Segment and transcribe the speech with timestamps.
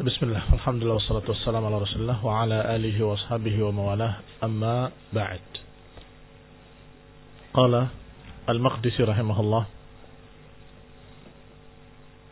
[0.00, 4.14] بسم الله الحمد لله والصلاة والسلام على رسول الله وعلى آله وأصحابه وموالاه.
[4.44, 5.40] أما بعد.
[7.54, 7.86] قال
[8.48, 9.66] المقدسي رحمه الله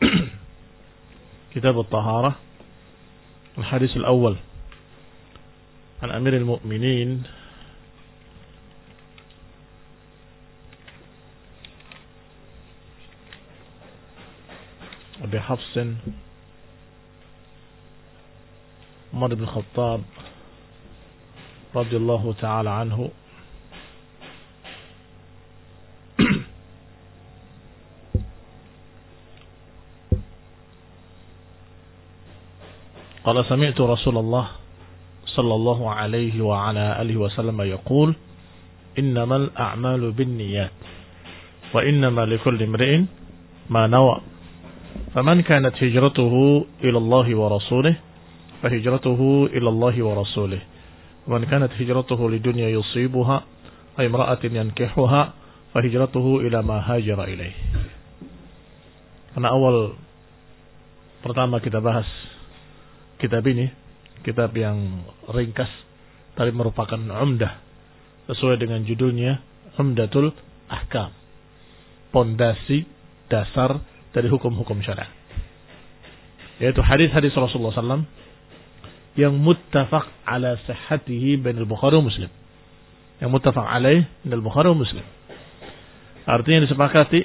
[1.55, 2.35] كتاب الطهارة
[3.57, 4.35] الحديث الأول
[6.03, 7.23] عن أمير المؤمنين.
[15.23, 15.77] أبي حفص
[19.15, 20.01] عمر بن الخطاب
[21.75, 23.09] رضي الله تعالى عنه.
[33.23, 34.47] قال سمعت رسول الله
[35.25, 38.15] صلى الله عليه وعلى آله وسلم يقول
[38.99, 40.71] إنما الأعمال بالنيات
[41.73, 43.01] وإنما لكل امرئ
[43.69, 44.21] ما نوى.
[45.13, 47.95] فمن كانت هجرته إلى الله ورسوله
[48.62, 49.20] فهجرته
[49.56, 50.60] إلى الله ورسوله
[51.28, 53.36] ومن كانت هجرته لدنيا يصيبها
[54.00, 55.22] أي امرأة ينكحها
[55.74, 57.56] فهجرته إلى ما هاجر إليه
[59.30, 59.94] Karena awal
[61.22, 62.02] pertama kita bahas
[63.22, 63.70] kitab ini,
[64.26, 65.70] kitab yang ringkas,
[66.34, 67.62] tapi merupakan umdah
[68.26, 69.38] sesuai dengan judulnya
[69.78, 70.34] Umdatul
[70.66, 71.14] Ahkam.
[72.10, 72.90] Pondasi
[73.30, 73.78] dasar
[74.10, 75.14] dari hukum-hukum syariat.
[76.58, 78.02] Yaitu hadis-hadis Rasulullah SAW
[79.15, 82.31] yang muttafaq ala sihhatihi bain al-Bukhari wa Muslim.
[83.23, 85.05] Yang muttafaq alaih bain al-Bukhari wa Muslim.
[86.25, 87.21] Artinya disepakati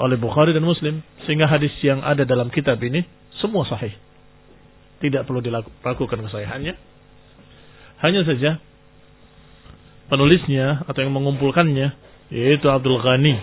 [0.00, 3.04] oleh Bukhari dan Muslim sehingga hadis yang ada dalam kitab ini
[3.36, 3.92] semua sahih.
[5.00, 6.74] Tidak perlu dilakukan kesahihannya.
[8.00, 8.56] Hanya saja
[10.08, 11.92] penulisnya atau yang mengumpulkannya
[12.32, 13.36] yaitu Abdul Ghani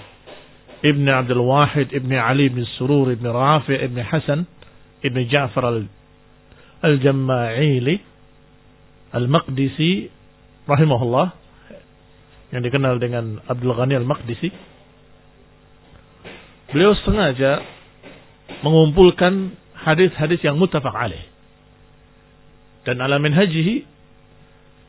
[0.83, 4.39] Ibn Abdul Wahid Ibn Ali Ibn Surur Ibn Rafi Ibn Hasan
[5.01, 5.87] Ibn Ja'far al
[6.83, 7.95] Al-Jamma'ili
[9.15, 10.11] Al-Maqdisi
[10.67, 11.27] rahimahullah
[12.53, 14.49] yang dikenal dengan Abdul Ghani Al-Maqdisi
[16.71, 17.63] beliau sengaja
[18.61, 21.23] mengumpulkan hadis-hadis yang muttafaq alaih
[22.87, 23.83] dan alamin hajihi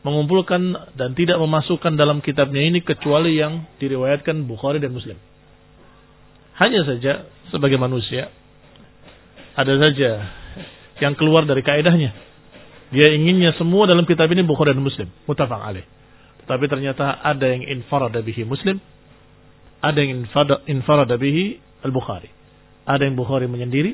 [0.06, 5.18] mengumpulkan dan tidak memasukkan dalam kitabnya ini kecuali yang diriwayatkan Bukhari dan Muslim.
[6.58, 8.30] Hanya saja sebagai manusia
[9.58, 10.10] ada saja
[10.98, 12.10] yang keluar dari kaidahnya.
[12.88, 15.84] Dia inginnya semua dalam kitab ini Bukhari dan Muslim, mutafaq alaih.
[16.48, 18.80] Tapi ternyata ada yang infarada bihi Muslim,
[19.84, 20.24] ada yang
[20.64, 22.32] infarada bihi Al-Bukhari.
[22.88, 23.92] Ada yang Bukhari menyendiri,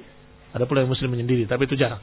[0.54, 1.98] ada pula yang Muslim menyendiri, tapi itu jarang.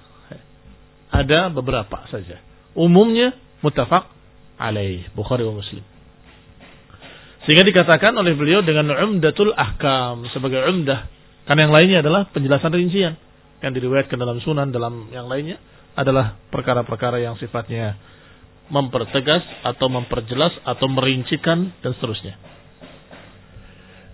[1.12, 2.44] Ada beberapa saja.
[2.76, 4.12] Umumnya mutafaq
[4.60, 5.84] alaih Bukhari dan Muslim.
[7.48, 11.08] Sehingga dikatakan oleh beliau dengan umdatul ahkam sebagai umdah.
[11.48, 13.18] Karena yang lainnya adalah penjelasan rincian
[13.62, 15.62] yang diriwayatkan dalam sunan dalam yang lainnya
[15.94, 17.98] adalah perkara-perkara yang sifatnya
[18.72, 22.40] mempertegas atau memperjelas atau merincikan dan seterusnya.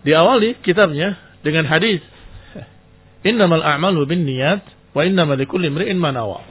[0.04, 1.16] Diawali kitabnya
[1.46, 2.02] dengan hadis
[3.26, 4.62] Innamal a'malu bin niyat
[4.94, 6.46] wa innamal likulli imri'in ma nawa.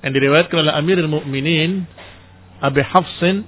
[0.00, 1.82] Yang diriwayatkan oleh Amirul Mukminin
[2.62, 3.44] Abi Hafsin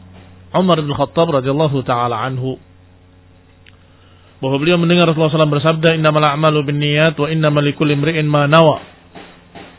[0.53, 2.61] Umar bin Khattab radhiyallahu taala anhu
[4.39, 8.79] bahwa beliau mendengar Rasulullah SAW bersabda innamal a'malu binniyat wa innamal likulli imri'in ma nawa.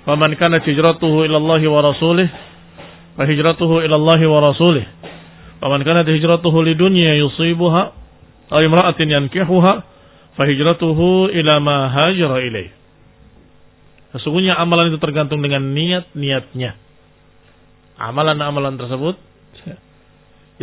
[0.03, 2.27] Faman kanat hijratuhu ila Allah wa rasulih
[3.15, 4.85] fa hijratuhu ila Allah wa rasulih.
[5.63, 7.83] Faman kanat hijratuhu lidunya yusibuha
[8.51, 9.73] aw imra'atin yankihuha
[10.35, 12.75] fa hijratuhu ila ma hajara ilaih
[14.09, 16.73] Sesungguhnya amalan itu tergantung dengan niat-niatnya.
[17.99, 19.15] Amalan-amalan tersebut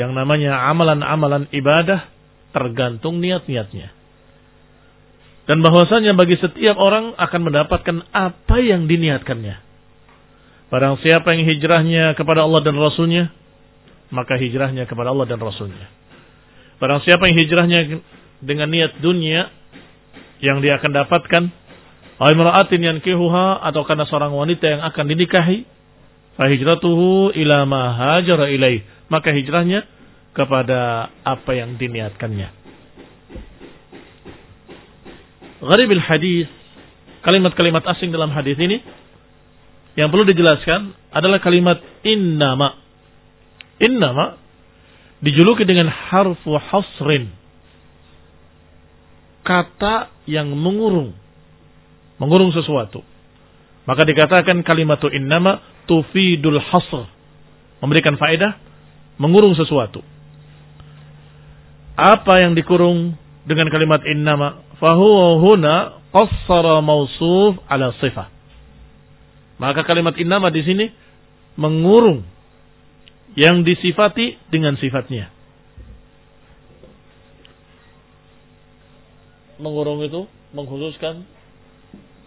[0.00, 2.15] yang namanya amalan-amalan ibadah
[2.56, 3.92] tergantung niat-niatnya.
[5.44, 9.60] Dan bahwasanya bagi setiap orang akan mendapatkan apa yang diniatkannya.
[10.72, 13.30] Barang siapa yang hijrahnya kepada Allah dan Rasulnya,
[14.10, 15.86] maka hijrahnya kepada Allah dan Rasulnya.
[16.82, 17.80] Barang siapa yang hijrahnya
[18.42, 19.52] dengan niat dunia,
[20.42, 21.44] yang dia akan dapatkan,
[22.16, 25.68] Aimra'atin yang kihuha, atau karena seorang wanita yang akan dinikahi,
[26.34, 28.50] fahijratuhu ila ma hajara.
[29.06, 29.86] Maka hijrahnya
[30.36, 32.52] kepada apa yang diniatkannya.
[35.64, 36.46] Gharibil hadis,
[37.24, 38.84] kalimat-kalimat asing dalam hadis ini
[39.96, 42.76] yang perlu dijelaskan adalah kalimat innama.
[43.80, 44.36] Innama
[45.24, 47.32] dijuluki dengan harfu hasrin.
[49.40, 51.16] Kata yang mengurung.
[52.20, 53.00] Mengurung sesuatu.
[53.88, 57.08] Maka dikatakan kalimat innama tufidul hasr.
[57.80, 58.60] Memberikan faedah
[59.16, 60.04] mengurung sesuatu
[61.96, 63.16] apa yang dikurung
[63.48, 65.74] dengan kalimat innama fahuwa huna
[66.12, 68.28] qassara mausuf ala sifah
[69.56, 70.92] Maka kalimat innama di sini
[71.56, 72.20] mengurung
[73.36, 75.32] yang disifati dengan sifatnya.
[79.56, 81.24] Mengurung itu mengkhususkan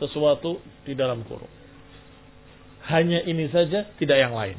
[0.02, 0.58] sesuatu
[0.90, 1.50] di dalam kurung.
[2.90, 4.58] Hanya ini saja, tidak yang lain.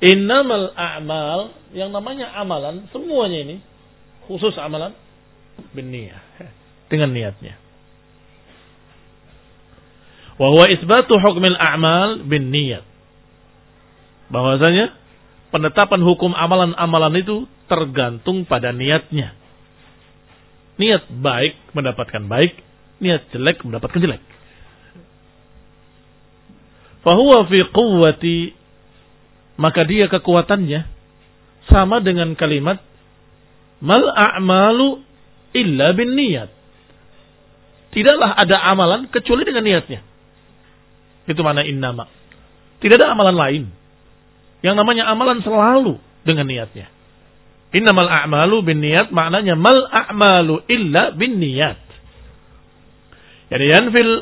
[0.00, 3.56] Innamal a'mal, yang namanya amalan, semuanya ini,
[4.24, 4.96] khusus amalan,
[5.76, 5.92] bin
[6.88, 7.60] dengan niatnya.
[10.40, 12.82] Wahwa isbatu hukmil a'mal bin niat.
[14.32, 14.96] Bahwasanya
[15.52, 19.36] penetapan hukum amalan-amalan itu tergantung pada niatnya.
[20.80, 22.56] Niat baik mendapatkan baik,
[23.04, 24.22] niat jelek mendapatkan jelek.
[27.04, 28.36] Fahuwa fi quwwati
[29.60, 30.88] maka dia kekuatannya
[31.68, 32.80] sama dengan kalimat
[33.84, 35.04] mal a'malu
[35.52, 36.48] illa bin niat.
[37.92, 40.00] Tidaklah ada amalan kecuali dengan niatnya.
[41.28, 42.08] Itu mana innama.
[42.80, 43.64] Tidak ada amalan lain.
[44.64, 46.88] Yang namanya amalan selalu dengan niatnya.
[47.70, 51.78] Innamal a'malu bin niat maknanya mal a'malu illa bin niat.
[53.50, 54.14] Jadi yanfil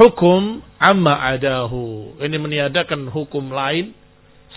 [0.00, 2.16] hukum amma adahu.
[2.18, 3.99] Ini meniadakan hukum lain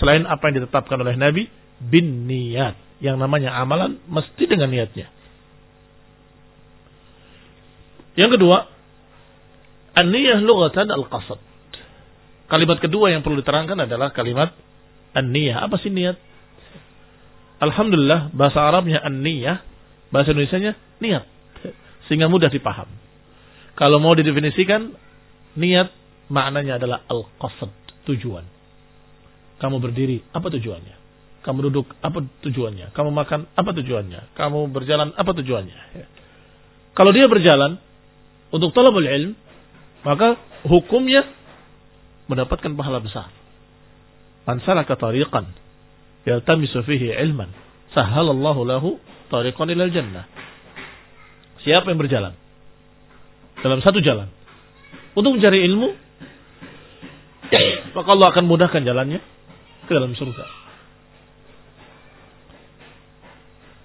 [0.03, 1.47] selain apa yang ditetapkan oleh Nabi
[1.79, 2.75] bin niat.
[3.00, 5.07] Yang namanya amalan mesti dengan niatnya.
[8.19, 8.67] Yang kedua,
[9.95, 11.39] an-niyah lughatan al-qasad.
[12.51, 14.51] Kalimat kedua yang perlu diterangkan adalah kalimat
[15.15, 15.63] an-niyah.
[15.63, 16.19] Apa sih niat?
[17.63, 19.63] Alhamdulillah bahasa Arabnya an-niyah,
[20.11, 21.23] bahasa Indonesianya niat.
[22.11, 22.91] Sehingga mudah dipaham.
[23.79, 24.91] Kalau mau didefinisikan,
[25.55, 25.95] niat
[26.27, 27.71] maknanya adalah al-qasad,
[28.03, 28.62] tujuan.
[29.63, 30.95] Kamu berdiri, apa tujuannya?
[31.39, 32.92] Kamu duduk, apa tujuannya?
[32.92, 34.36] Kamu makan, apa tujuannya?
[34.36, 35.80] Kamu berjalan, apa tujuannya?
[36.92, 37.80] Kalau dia berjalan
[38.51, 39.39] untuk talabul ilm,
[40.04, 40.36] maka
[40.68, 41.24] hukumnya
[42.27, 43.31] mendapatkan pahala besar.
[44.44, 45.48] Man salaka tariqan
[46.27, 47.48] yaltamisu fihi ilman,
[47.95, 49.00] sahalallahu lahu
[49.31, 50.27] tariqan ilal jannah.
[51.63, 52.36] Siapa yang berjalan
[53.63, 54.27] dalam satu jalan
[55.15, 55.95] untuk mencari ilmu,
[57.95, 59.24] maka Allah akan mudahkan jalannya
[59.88, 60.45] ke dalam surga.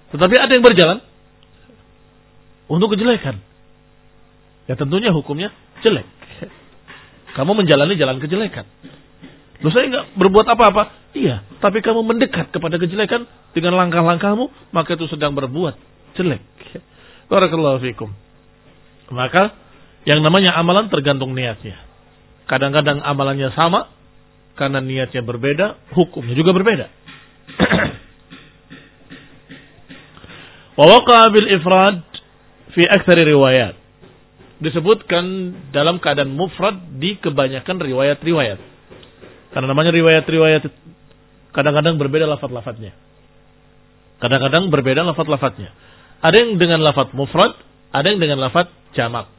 [0.09, 0.97] Tetapi ada yang berjalan
[2.69, 3.41] untuk kejelekan.
[4.69, 5.53] Ya tentunya hukumnya
[5.85, 6.05] jelek.
[7.37, 8.65] Kamu menjalani jalan kejelekan.
[9.59, 10.83] Loh saya nggak berbuat apa-apa.
[11.13, 15.75] Iya, tapi kamu mendekat kepada kejelekan dengan langkah-langkahmu, maka itu sedang berbuat
[16.15, 16.41] jelek.
[17.29, 18.13] Barakallahu fikum.
[19.09, 19.57] Maka
[20.05, 21.77] yang namanya amalan tergantung niatnya.
[22.45, 23.89] Kadang-kadang amalannya sama,
[24.59, 26.91] karena niatnya berbeda, hukumnya juga berbeda.
[30.79, 32.03] Wa bil ifrad
[32.75, 33.79] fi aktsari riwayat
[34.59, 38.59] disebutkan dalam keadaan mufrad di kebanyakan riwayat-riwayat.
[39.55, 40.67] Karena namanya riwayat-riwayat
[41.55, 42.91] kadang-kadang berbeda lafat-lafatnya.
[44.19, 45.71] Kadang-kadang berbeda lafat-lafatnya.
[46.19, 47.55] Ada yang dengan lafat mufrad,
[47.95, 49.31] ada yang dengan lafat jamak.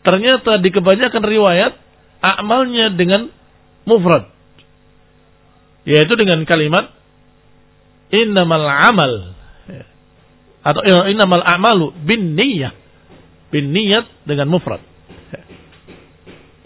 [0.00, 1.76] Ternyata di kebanyakan riwayat
[2.24, 3.28] amalnya dengan
[3.88, 4.28] mufrad.
[5.88, 6.92] Yaitu dengan kalimat
[8.10, 9.12] innamal amal
[10.60, 12.76] atau innamal amalu bin niyyah
[13.50, 14.80] bin niat dengan mufrad.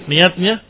[0.05, 0.61] Niatnya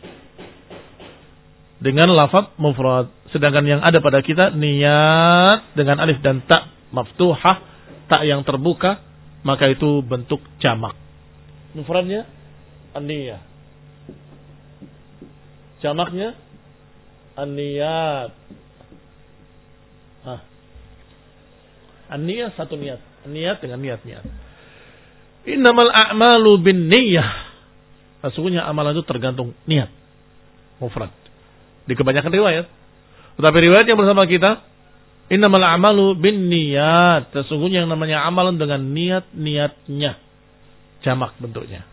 [1.82, 3.10] dengan lafaz mufrad.
[3.34, 7.58] Sedangkan yang ada pada kita niat dengan alif dan tak maftuhah,
[8.06, 9.02] tak yang terbuka,
[9.42, 10.94] maka itu bentuk jamak.
[11.74, 12.30] Mufradnya
[12.94, 13.53] an-niyah.
[15.84, 16.32] Jamaknya
[17.36, 18.32] an-niyat.
[22.56, 23.04] Satu niat.
[23.28, 24.24] Niat dengan niat-niat.
[25.44, 27.52] Innamal a'malu bin niyah.
[28.24, 29.92] Sesungguhnya amalan itu tergantung niat.
[30.80, 31.12] Mufrad.
[31.84, 32.64] Di kebanyakan riwayat.
[33.36, 34.64] Tetapi riwayat yang bersama kita.
[35.28, 37.28] Innamal a'malu bin niyat.
[37.36, 40.16] Sesungguhnya yang namanya amalan dengan niat-niatnya.
[41.04, 41.84] Jamak bentuknya.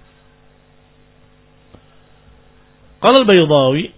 [3.01, 3.89] Qala al-Baydawi,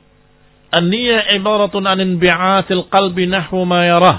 [0.72, 4.18] "An-niyyah ibaratun 'an inbi'atil qalbi nahwu ma yarah."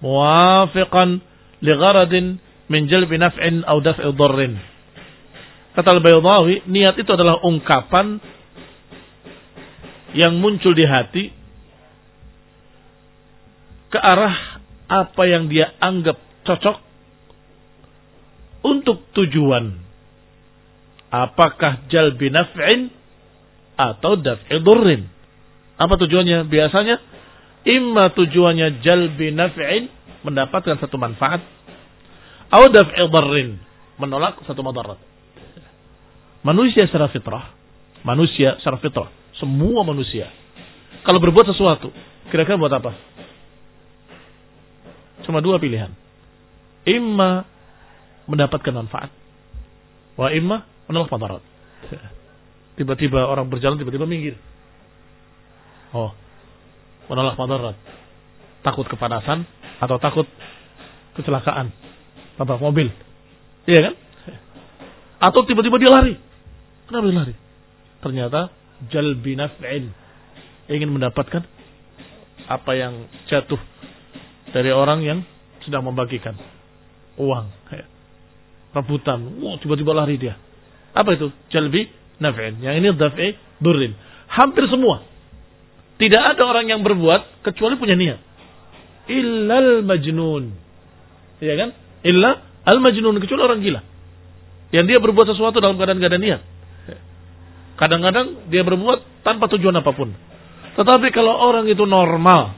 [0.00, 1.20] Muwafiqan
[1.60, 2.40] li gharadin
[2.72, 4.56] min jalbi naf'in au daf'i dharrin.
[5.76, 8.16] Kata Al-Baydawi, niat itu adalah ungkapan
[10.16, 11.28] yang muncul di hati
[13.92, 16.16] ke arah apa yang dia anggap
[16.48, 16.76] cocok
[18.64, 19.76] untuk tujuan.
[21.12, 22.90] Apakah jalbi naf'in
[23.76, 25.06] atau daf'i dharrin?
[25.76, 26.48] Apa tujuannya?
[26.48, 26.96] Biasanya
[27.68, 29.92] imma tujuannya jalbi naf'in
[30.24, 31.44] mendapatkan satu manfaat
[32.46, 33.58] Audaf daf'i
[33.98, 35.00] menolak satu madarat.
[36.46, 37.50] Manusia secara fitrah
[38.06, 39.10] Manusia secara fitrah.
[39.34, 40.30] Semua manusia.
[41.02, 41.90] Kalau berbuat sesuatu,
[42.30, 42.94] kira-kira buat apa?
[45.26, 45.90] Cuma dua pilihan.
[46.86, 47.42] Imma
[48.30, 49.10] mendapatkan manfaat.
[50.14, 51.42] Wa imma menolak madarat.
[52.76, 54.36] Tiba-tiba orang berjalan, tiba-tiba minggir.
[55.96, 56.12] Oh,
[57.08, 57.76] menolak madarat.
[58.60, 59.48] Takut kepanasan
[59.80, 60.28] atau takut
[61.16, 61.72] kecelakaan.
[62.36, 62.92] Tabrak mobil.
[63.64, 63.94] Iya kan?
[65.24, 66.14] Atau tiba-tiba dia lari.
[66.84, 67.34] Kenapa dia lari?
[68.04, 68.40] Ternyata
[68.92, 69.84] naf'in.
[70.68, 71.42] Ingin mendapatkan
[72.46, 73.58] apa yang jatuh
[74.52, 75.18] dari orang yang
[75.64, 76.36] sedang membagikan
[77.16, 77.48] uang.
[78.76, 79.40] Rebutan.
[79.40, 80.36] Wow, tiba-tiba lari dia.
[80.92, 81.32] Apa itu?
[81.48, 81.88] Jalbi
[82.22, 82.60] naf'in.
[82.60, 83.28] Yang ini daf'i
[83.60, 83.92] durrin.
[84.26, 85.04] Hampir semua.
[85.96, 88.20] Tidak ada orang yang berbuat kecuali punya niat.
[89.08, 90.44] Illal majnun.
[91.40, 91.68] Iya kan?
[92.04, 92.30] Illa
[92.66, 93.80] al majnun kecuali orang gila.
[94.74, 96.42] Yang dia berbuat sesuatu dalam keadaan ada niat.
[97.76, 100.10] Kadang-kadang dia berbuat tanpa tujuan apa pun.
[100.76, 102.56] Tetapi kalau orang itu normal,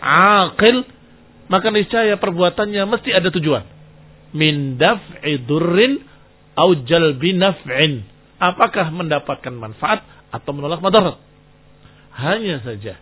[0.00, 0.84] akil,
[1.48, 3.64] maka niscaya perbuatannya mesti ada tujuan.
[4.36, 6.00] Min daf'i durrin
[6.56, 8.15] au jalbi naf'in.
[8.36, 11.16] Apakah mendapatkan manfaat atau menolak madarat?
[12.16, 13.00] Hanya saja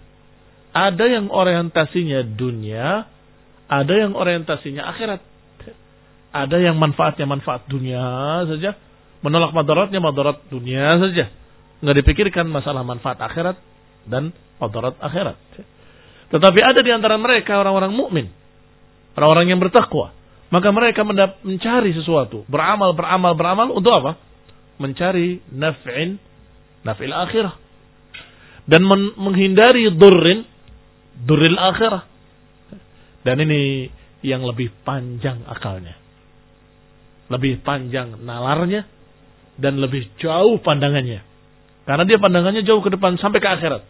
[0.74, 3.06] ada yang orientasinya dunia,
[3.70, 5.22] ada yang orientasinya akhirat.
[6.34, 8.02] Ada yang manfaatnya manfaat dunia
[8.50, 8.74] saja,
[9.22, 11.30] menolak madaratnya madarat dunia saja.
[11.78, 13.54] Nggak dipikirkan masalah manfaat akhirat
[14.10, 15.38] dan madarat akhirat.
[16.34, 18.26] Tetapi ada di antara mereka orang-orang mukmin,
[19.14, 20.10] orang-orang yang bertakwa.
[20.50, 24.18] Maka mereka mencari sesuatu, beramal, beramal, beramal untuk apa?
[24.78, 26.18] Mencari naf'in,
[26.82, 27.54] naf'il akhirah.
[28.64, 28.88] Dan
[29.20, 30.42] menghindari durrin,
[31.24, 32.02] durril akhirah.
[33.24, 33.88] Dan ini
[34.24, 36.04] yang lebih panjang akalnya
[37.32, 38.84] lebih panjang nalarnya
[39.56, 41.24] dan lebih jauh pandangannya.
[41.84, 43.82] Karena dia pandangannya jauh ke depan sampai ke akhirat.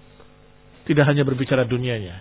[0.85, 2.21] Tidak hanya berbicara dunianya.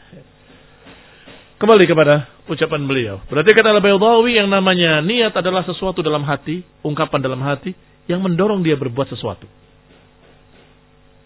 [1.60, 3.16] Kembali kepada ucapan beliau.
[3.28, 7.76] Berarti kata Al-Baydawi yang namanya niat adalah sesuatu dalam hati, ungkapan dalam hati
[8.08, 9.48] yang mendorong dia berbuat sesuatu.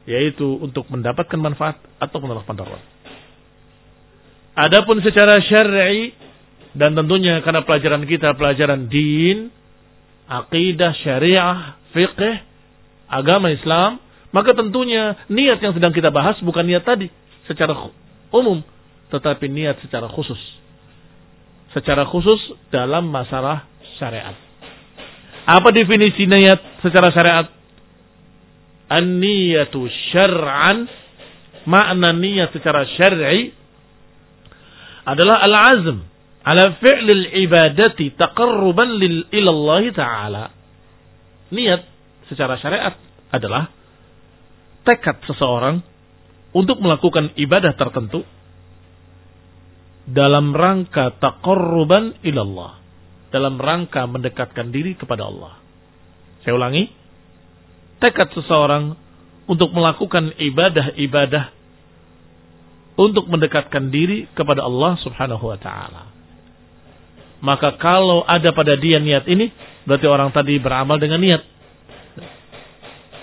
[0.08, 2.80] Yaitu untuk mendapatkan manfaat atau menolak pandaran.
[4.58, 6.16] Adapun secara syar'i
[6.74, 9.54] dan tentunya karena pelajaran kita pelajaran din,
[10.26, 12.42] akidah, syariah, fiqh,
[13.10, 17.08] agama Islam, maka tentunya niat yang sedang kita bahas bukan niat tadi
[17.48, 17.74] secara
[18.30, 18.62] umum,
[19.10, 20.40] tetapi niat secara khusus.
[21.72, 22.40] Secara khusus
[22.72, 23.68] dalam masalah
[24.00, 24.47] syariat.
[25.48, 27.48] Apa definisi niat secara syariat?
[28.88, 30.88] An-niyatu syar'an
[31.68, 33.52] makna niat secara syar'i
[35.08, 36.04] adalah al-azm
[36.44, 40.46] ala fi'lil ibadati taqarruban lil ilallah taala.
[41.52, 41.82] Niat
[42.28, 42.96] secara syariat
[43.32, 43.72] adalah
[44.84, 45.84] tekad seseorang
[46.56, 48.24] untuk melakukan ibadah tertentu
[50.08, 52.77] dalam rangka taqarruban ilallah,
[53.30, 55.60] dalam rangka mendekatkan diri kepada Allah.
[56.44, 56.88] Saya ulangi,
[58.00, 58.96] tekad seseorang
[59.48, 61.56] untuk melakukan ibadah-ibadah
[62.98, 66.04] untuk mendekatkan diri kepada Allah Subhanahu wa taala.
[67.38, 69.54] Maka kalau ada pada dia niat ini,
[69.86, 71.42] berarti orang tadi beramal dengan niat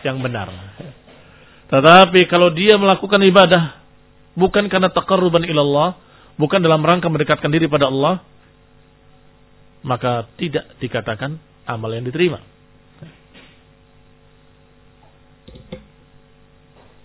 [0.07, 0.53] yang benar.
[1.67, 3.83] Tetapi kalau dia melakukan ibadah
[4.39, 5.99] bukan karena taqarruban ilallah,
[6.39, 8.23] bukan dalam rangka mendekatkan diri pada Allah,
[9.85, 11.37] maka tidak dikatakan
[11.69, 12.41] amal yang diterima.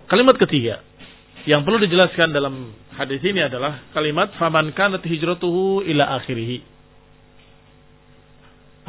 [0.10, 0.82] Kalimat ketiga
[1.46, 6.66] yang perlu dijelaskan dalam hadis ini adalah kalimat faman kanat hijratuhu ila akhirih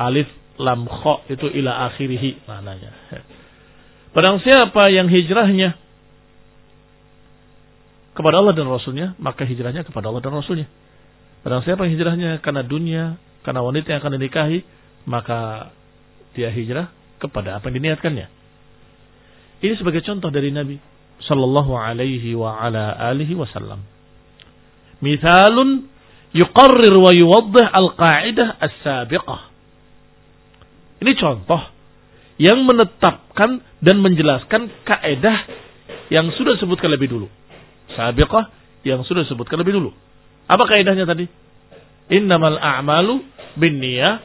[0.01, 2.91] alif lam kho itu ila akhirih maknanya.
[4.17, 5.77] Barang siapa yang hijrahnya
[8.17, 10.67] kepada Allah dan Rasulnya, maka hijrahnya kepada Allah dan Rasulnya.
[11.47, 14.59] Barang siapa yang hijrahnya karena dunia, karena wanita yang akan dinikahi,
[15.09, 15.73] maka
[16.37, 18.27] dia hijrah kepada apa yang diniatkannya.
[19.61, 20.81] Ini sebagai contoh dari Nabi
[21.25, 23.85] Sallallahu Alaihi wa ala alihi Wasallam.
[25.05, 25.89] Mithalun
[26.33, 29.41] yuqarrir wa yuwaddih al-qa'idah as-sabiqah.
[31.01, 31.61] Ini contoh
[32.41, 35.39] yang menetapkan dan menjelaskan kaedah
[36.09, 37.29] yang sudah disebutkan lebih dulu.
[37.97, 38.49] Sabiqah
[38.85, 39.91] yang sudah disebutkan lebih dulu.
[40.49, 41.29] Apa kaedahnya tadi?
[42.11, 43.23] Innamal a'malu
[43.55, 44.19] bin niyah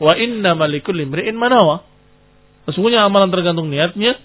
[0.00, 1.84] wa innamal likulli imri'in manawa.
[2.66, 4.18] Sesungguhnya amalan tergantung niatnya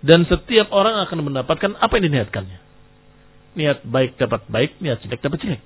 [0.00, 2.58] dan setiap orang akan mendapatkan apa yang diniatkannya.
[3.58, 5.62] Niat baik dapat baik, niat jelek dapat jelek.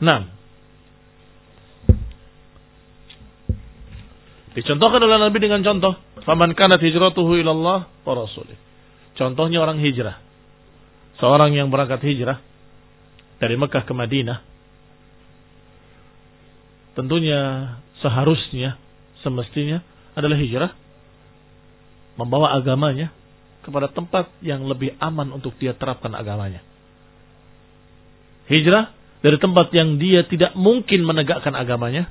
[0.00, 0.36] Nah,
[4.56, 8.56] Dicontohkan oleh Nabi dengan contoh, "Faman kanat hijratuhu ilallah wa rasulih."
[9.12, 10.16] Contohnya orang hijrah.
[11.20, 12.40] Seorang yang berangkat hijrah
[13.36, 14.38] dari Mekah ke Madinah.
[16.96, 17.40] Tentunya
[18.00, 18.80] seharusnya
[19.20, 19.84] semestinya
[20.16, 20.72] adalah hijrah
[22.16, 23.12] membawa agamanya
[23.60, 26.64] kepada tempat yang lebih aman untuk dia terapkan agamanya.
[28.48, 32.08] Hijrah dari tempat yang dia tidak mungkin menegakkan agamanya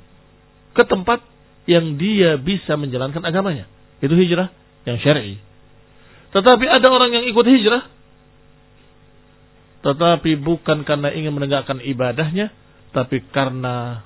[0.75, 1.23] ke tempat
[1.65, 3.65] yang dia bisa menjalankan agamanya.
[4.03, 4.51] Itu hijrah
[4.85, 5.41] yang syar'i.
[6.35, 7.94] Tetapi ada orang yang ikut hijrah
[9.85, 12.49] tetapi bukan karena ingin menegakkan ibadahnya,
[12.89, 14.01] tapi karena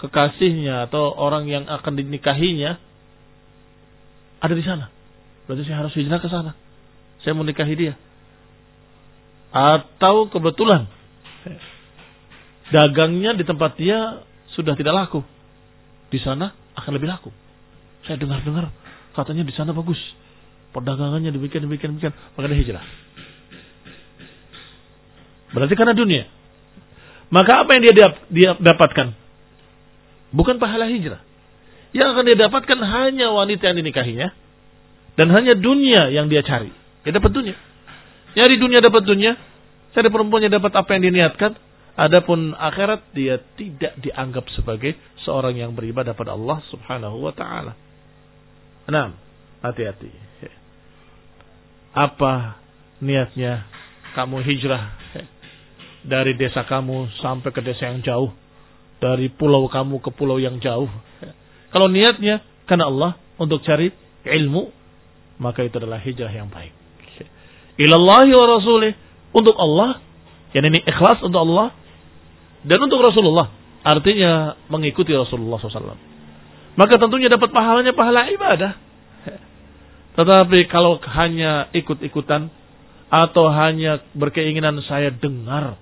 [0.00, 2.80] kekasihnya atau orang yang akan dinikahinya
[4.40, 4.88] ada di sana.
[5.44, 6.56] Berarti saya harus hijrah ke sana.
[7.20, 7.94] Saya mau nikahi dia.
[9.52, 10.88] Atau kebetulan
[12.72, 14.24] dagangnya di tempat dia
[14.56, 15.20] sudah tidak laku.
[16.08, 17.28] Di sana akan lebih laku.
[18.08, 18.72] Saya dengar-dengar
[19.12, 20.00] katanya di sana bagus.
[20.72, 23.07] Perdagangannya demikian demikian demikian, maka dia hijrah.
[25.52, 26.24] Berarti karena dunia.
[27.28, 29.12] Maka apa yang dia, dia dapatkan?
[30.32, 31.20] Bukan pahala hijrah.
[31.92, 34.28] Yang akan dia dapatkan hanya wanita yang dinikahinya.
[35.16, 36.72] Dan hanya dunia yang dia cari.
[37.04, 37.56] Dia dapat dunia.
[38.36, 39.34] Nyari dunia dapat dunia.
[39.96, 41.52] Cari perempuannya dapat apa yang diniatkan.
[41.98, 44.94] Adapun akhirat dia tidak dianggap sebagai
[45.26, 47.74] seorang yang beribadah pada Allah Subhanahu wa taala.
[48.86, 49.18] Enam,
[49.58, 50.12] hati-hati.
[51.90, 52.62] Apa
[53.02, 53.66] niatnya
[54.14, 54.94] kamu hijrah
[56.04, 58.30] dari desa kamu sampai ke desa yang jauh,
[59.02, 60.90] dari pulau kamu ke pulau yang jauh.
[61.74, 63.90] Kalau niatnya karena Allah untuk cari
[64.26, 64.70] ilmu,
[65.38, 66.74] maka itu adalah hijrah yang baik.
[67.78, 68.92] Ilallahi wa rasulih
[69.30, 70.02] untuk Allah,
[70.50, 71.70] yang ini ikhlas untuk Allah
[72.66, 73.54] dan untuk Rasulullah.
[73.86, 75.94] Artinya mengikuti Rasulullah SAW.
[76.74, 78.74] Maka tentunya dapat pahalanya pahala ibadah.
[80.18, 82.50] Tetapi kalau hanya ikut-ikutan
[83.08, 85.78] atau hanya berkeinginan saya dengar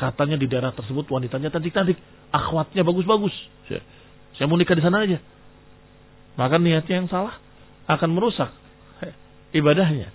[0.00, 2.00] katanya di daerah tersebut wanitanya cantik-cantik,
[2.32, 3.36] akhwatnya bagus-bagus.
[3.68, 5.20] Saya, mau nikah di sana aja.
[6.40, 7.36] Maka niatnya yang salah
[7.84, 8.48] akan merusak
[9.52, 10.08] ibadahnya.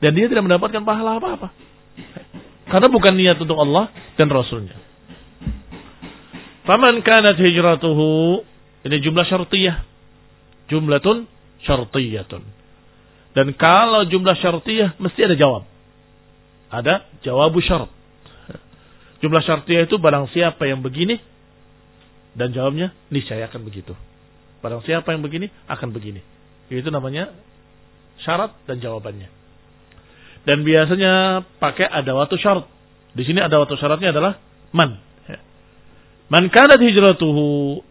[0.00, 1.52] Dan dia tidak mendapatkan pahala apa-apa.
[2.72, 4.76] Karena bukan niat untuk Allah dan Rasulnya.
[6.64, 8.42] Faman kanat hijratuhu
[8.88, 9.84] ini jumlah syartiyah.
[10.72, 11.28] Jumlatun
[11.62, 12.42] syartiyatun.
[13.36, 15.62] Dan kalau jumlah syartiyah mesti ada jawab.
[16.72, 17.95] Ada jawabu syarat.
[19.26, 21.18] Jumlah syartiyah itu barang siapa yang begini
[22.38, 23.90] dan jawabnya niscaya akan begitu.
[24.62, 26.22] Barang siapa yang begini akan begini.
[26.70, 27.34] Itu namanya
[28.22, 29.26] syarat dan jawabannya.
[30.46, 32.70] Dan biasanya pakai ada waktu syarat.
[33.18, 34.38] Di sini ada waktu syaratnya adalah
[34.70, 35.02] man.
[36.30, 37.82] Man kanat hijratuhu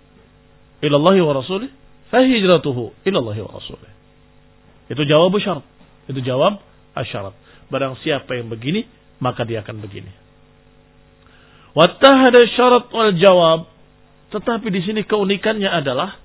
[0.88, 1.68] ilallahi wa rasulih,
[2.16, 3.92] fa hijratuhu ilallahi wa rasulih.
[4.88, 5.68] Itu jawab syarat.
[6.08, 6.64] Itu jawab
[6.96, 7.36] asyarat.
[7.68, 8.88] Barang siapa yang begini,
[9.20, 10.24] maka dia akan begini.
[11.76, 13.68] Wattahada syarat wal jawab.
[14.32, 16.18] Tetapi di sini keunikannya adalah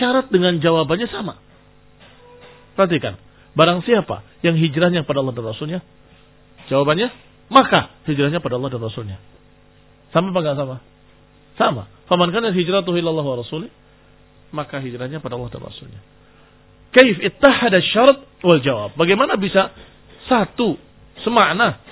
[0.00, 1.38] syarat dengan jawabannya sama.
[2.74, 3.20] Perhatikan.
[3.54, 5.80] Barang siapa yang hijrahnya pada Allah dan Rasulnya?
[6.66, 7.08] Jawabannya,
[7.52, 9.16] maka hijrahnya pada Allah dan Rasulnya.
[10.10, 10.76] Sama apa enggak sama?
[11.54, 11.82] Sama.
[12.10, 13.70] Faman kana hijratuhu ila Allah wa rasulih,
[14.50, 16.00] maka hijrahnya pada Allah dan Rasulnya.
[16.94, 18.94] Kaif ittahada syarat wal jawab.
[18.94, 19.74] Bagaimana bisa
[20.30, 20.78] satu
[21.26, 21.82] semakna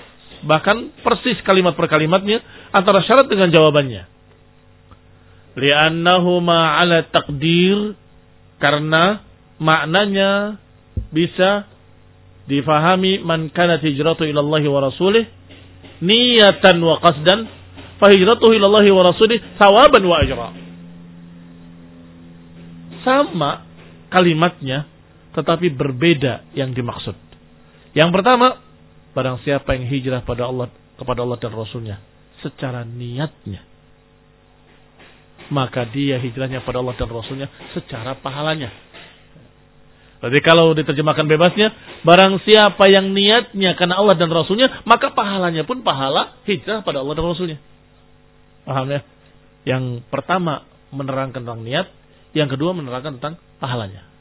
[0.43, 2.39] bahkan persis kalimat per kalimatnya
[2.75, 4.03] antara syarat dengan jawabannya.
[5.53, 7.93] Li'annahuma ala takdir
[8.57, 9.21] karena
[9.61, 10.57] maknanya
[11.13, 11.69] bisa
[12.49, 15.23] difahami man kanat hijratu ila Allah wa rasulih
[16.03, 17.47] niyatan wa qasdan
[18.03, 20.49] fahijratuhu ilallahi wa rasulih sawaban wa ajra.
[23.03, 23.51] Sama
[24.11, 24.87] kalimatnya
[25.33, 27.17] tetapi berbeda yang dimaksud.
[27.97, 28.61] Yang pertama,
[29.13, 31.97] barang siapa yang hijrah pada Allah kepada Allah dan Rasulnya
[32.41, 33.63] secara niatnya,
[35.53, 37.47] maka dia hijrahnya pada Allah dan Rasulnya
[37.77, 38.73] secara pahalanya.
[40.19, 41.67] Berarti kalau diterjemahkan bebasnya,
[42.07, 47.13] barang siapa yang niatnya karena Allah dan Rasulnya, maka pahalanya pun pahala hijrah pada Allah
[47.15, 47.57] dan Rasulnya.
[48.63, 49.01] Paham ya?
[49.67, 50.63] Yang pertama
[50.95, 51.91] menerangkan tentang niat,
[52.31, 54.13] yang kedua menerangkan tentang pahalanya.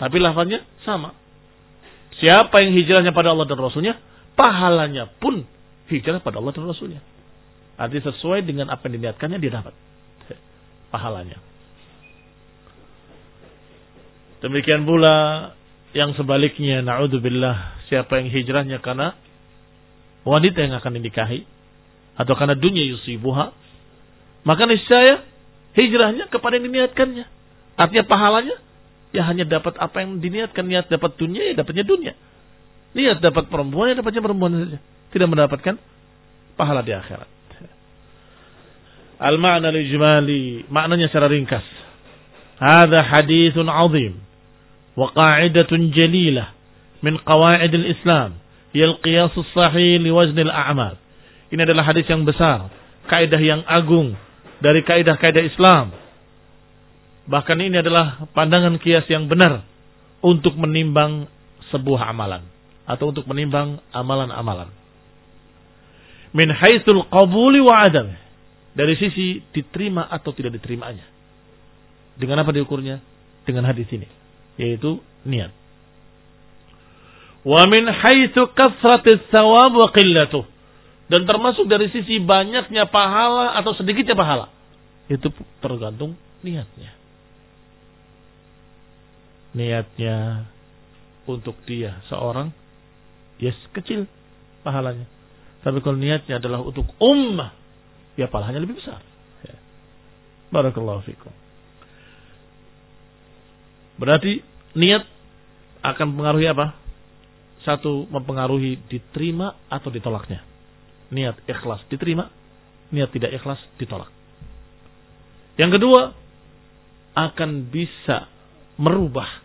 [0.00, 1.14] Tapi lafaznya sama.
[2.22, 3.98] Siapa yang hijrahnya pada Allah dan Rasulnya,
[4.38, 5.42] pahalanya pun
[5.90, 7.02] hijrah pada Allah dan Rasulnya.
[7.74, 9.74] Artinya sesuai dengan apa yang diniatkannya dia dapat
[10.92, 11.40] pahalanya.
[14.44, 15.50] Demikian pula
[15.96, 19.18] yang sebaliknya, naudzubillah, siapa yang hijrahnya karena
[20.22, 21.42] wanita yang akan dinikahi,
[22.14, 23.50] atau karena dunia yusibuha,
[24.44, 25.24] maka niscaya
[25.74, 27.24] hijrahnya kepada yang diniatkannya.
[27.78, 28.56] Artinya pahalanya
[29.12, 30.64] ya hanya dapat apa yang diniatkan.
[30.64, 32.12] Niat dapat dunia ya dapatnya dunia.
[32.92, 34.78] Niat dapat perempuan ya dapatnya perempuan saja.
[35.12, 35.74] Tidak mendapatkan
[36.56, 37.28] pahala di akhirat.
[39.22, 40.66] Al-ma'na lijmali.
[40.66, 41.62] Maknanya secara ringkas.
[42.58, 44.18] Hada hadithun azim.
[44.98, 46.50] Wa qa'idatun jalilah.
[47.04, 48.42] Min qawaid al-Islam.
[48.74, 50.98] Yal qiyasus sahih liwaznil a'mal.
[51.52, 52.72] Ini adalah hadis yang besar.
[53.06, 54.16] Kaidah yang agung.
[54.64, 55.92] Dari kaidah-kaidah Islam.
[57.22, 59.62] Bahkan ini adalah pandangan kias yang benar.
[60.22, 61.26] Untuk menimbang
[61.70, 62.46] sebuah amalan.
[62.86, 64.70] Atau untuk menimbang amalan-amalan.
[66.34, 68.10] Min haitsul qabuli wa adam.
[68.72, 71.04] Dari sisi diterima atau tidak diterimanya.
[72.16, 72.98] Dengan apa diukurnya?
[73.44, 74.08] Dengan hadis ini.
[74.58, 75.52] Yaitu niat.
[77.42, 80.46] Wa min haitsu kasratis thawab wa qillatuh.
[81.10, 84.48] Dan termasuk dari sisi banyaknya pahala atau sedikitnya pahala.
[85.12, 85.28] Itu
[85.60, 87.01] tergantung niatnya.
[89.52, 90.48] Niatnya
[91.28, 92.50] untuk dia seorang,
[93.38, 94.08] yes kecil
[94.64, 95.06] pahalanya.
[95.62, 97.54] Tapi kalau niatnya adalah untuk ummah,
[98.18, 98.98] ya pahalanya lebih besar.
[99.46, 99.56] Ya.
[100.50, 101.30] Barakallahu fikum.
[104.00, 104.42] Berarti
[104.74, 105.06] niat
[105.84, 106.74] akan mempengaruhi apa?
[107.62, 110.42] Satu, mempengaruhi diterima atau ditolaknya.
[111.14, 112.26] Niat ikhlas diterima,
[112.90, 114.10] niat tidak ikhlas ditolak.
[115.54, 116.00] Yang kedua,
[117.12, 118.26] akan bisa
[118.80, 119.41] merubah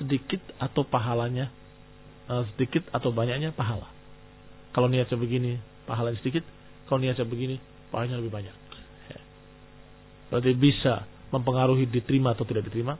[0.00, 1.52] sedikit atau pahalanya,
[2.30, 3.88] eh, sedikit atau banyaknya pahala.
[4.70, 6.46] Kalau niatnya begini, pahalanya sedikit.
[6.86, 7.56] Kalau niatnya begini,
[7.90, 8.56] pahalanya lebih banyak.
[9.10, 9.20] Ya.
[10.30, 12.98] Berarti bisa mempengaruhi diterima atau tidak diterima.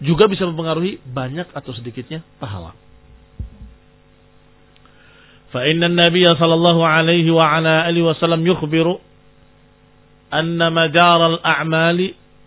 [0.00, 2.72] Juga bisa mempengaruhi banyak atau sedikitnya pahala.
[5.50, 8.86] فإن النبي صلى الله عليه وعلى آله وسلم يخبر
[10.30, 11.98] أن مدار الأعمال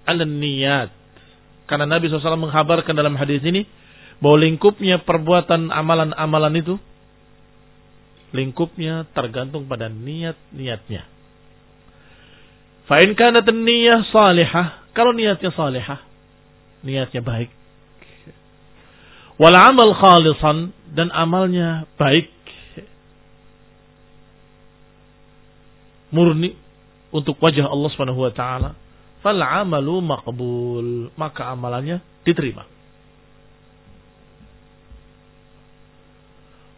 [0.08, 0.92] على النيات
[1.64, 3.64] karena Nabi SAW menghabarkan dalam hadis ini
[4.19, 6.75] bahwa lingkupnya perbuatan amalan-amalan itu
[8.35, 11.07] lingkupnya tergantung pada niat-niatnya.
[12.89, 14.89] Fa'in kanat niyah salihah.
[14.97, 16.01] Kalau niatnya salihah.
[16.81, 17.53] Niatnya baik.
[19.37, 20.73] Wal amal khalisan.
[20.89, 22.33] Dan amalnya baik.
[26.09, 26.57] Murni.
[27.13, 28.73] Untuk wajah Allah subhanahu wa ta'ala.
[29.21, 31.13] Fal amalu maqbul.
[31.13, 32.78] Maka amalannya diterima.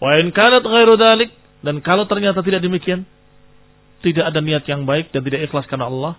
[0.01, 3.05] Wa in kanat ghairu dalik dan kalau ternyata tidak demikian,
[4.01, 6.17] tidak ada niat yang baik dan tidak ikhlas karena Allah,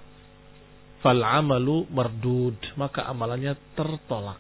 [1.02, 4.38] fal amalu mardud, maka amalannya tertolak.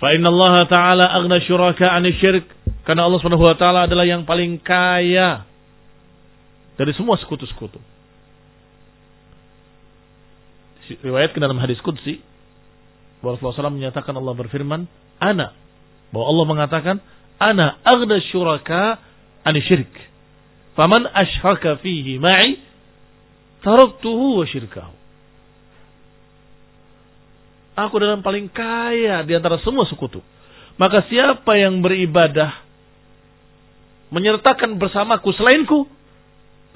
[0.00, 2.48] Fa inna Allah Ta'ala aghna syuraka 'ani syirik.
[2.88, 5.44] Karena Allah Subhanahu wa taala adalah yang paling kaya
[6.80, 7.76] dari semua sekutu-sekutu.
[11.04, 12.18] Riwayat dalam hadis qudsi
[13.20, 14.88] Rasulullah SAW menyatakan Allah berfirman,
[15.20, 15.52] "Ana
[16.10, 16.96] bahwa Allah mengatakan,
[17.40, 19.00] Ana aghna syuraka
[19.44, 19.92] ani syirik.
[20.76, 22.60] Faman ashraka fihi ma'i,
[23.64, 24.94] taraktuhu wa syirkahu.
[27.80, 30.20] Aku dalam paling kaya di antara semua sekutu.
[30.76, 32.60] Maka siapa yang beribadah
[34.12, 35.88] menyertakan bersamaku selainku,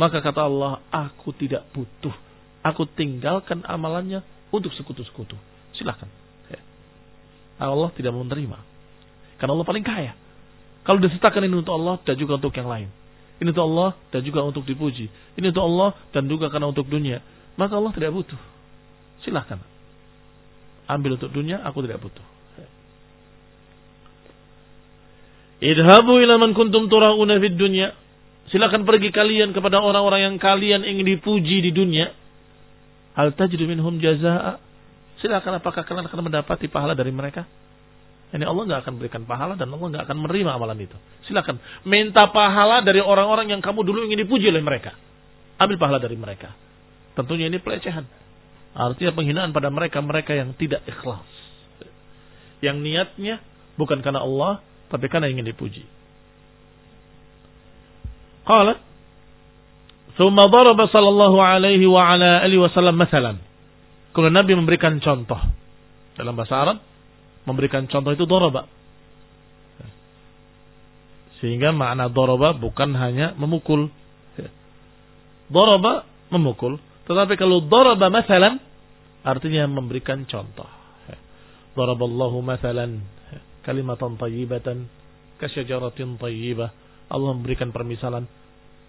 [0.00, 2.12] maka kata Allah, aku tidak butuh.
[2.64, 5.37] Aku tinggalkan amalannya untuk sekutu-sekutu.
[5.76, 6.09] Silahkan.
[7.58, 8.58] Allah tidak menerima.
[9.38, 10.12] Karena Allah paling kaya.
[10.84, 12.88] Kalau disertakan ini untuk Allah dan juga untuk yang lain.
[13.40, 15.10] Ini untuk Allah dan juga untuk dipuji.
[15.38, 17.18] Ini untuk Allah dan juga karena untuk dunia.
[17.54, 18.40] Maka Allah tidak butuh.
[19.22, 19.58] Silahkan.
[20.84, 22.26] Ambil untuk dunia, aku tidak butuh.
[25.64, 27.96] Idhabu ila man kuntum tura'una fid dunya.
[28.52, 32.12] Silakan pergi kalian kepada orang-orang yang kalian ingin dipuji di dunia.
[33.16, 34.60] Hal tajidu minhum jazaa.
[35.23, 37.43] Silakan apakah kalian akan mendapati pahala dari mereka?
[38.29, 40.97] Ini Allah nggak akan berikan pahala dan Allah nggak akan menerima amalan itu.
[41.25, 44.93] Silakan minta pahala dari orang-orang yang kamu dulu ingin dipuji oleh mereka.
[45.60, 46.53] Ambil pahala dari mereka.
[47.17, 48.05] Tentunya ini pelecehan.
[48.77, 51.25] Artinya penghinaan pada mereka-mereka yang tidak ikhlas.
[52.62, 53.36] Yang niatnya
[53.75, 54.62] bukan karena Allah,
[54.93, 55.84] tapi karena ingin dipuji.
[58.45, 58.88] Qala
[60.19, 63.39] ثم ضرب صلى الله عليه وعلى آله وسلم مثلا.
[64.14, 65.38] kalau Nabi memberikan contoh
[66.14, 66.79] dalam bahasa Arab
[67.44, 68.70] memberikan contoh itu doroba.
[71.42, 73.90] Sehingga makna doroba bukan hanya memukul.
[75.50, 76.81] Doroba memukul.
[77.05, 78.57] Tetapi kalau doroba masalan
[79.27, 80.70] artinya memberikan contoh.
[81.74, 83.03] Daraballahu masalan
[83.66, 84.87] kalimatan tayyibatan
[85.42, 86.70] kasyajaratin tayyibah.
[87.11, 88.24] Allah memberikan permisalan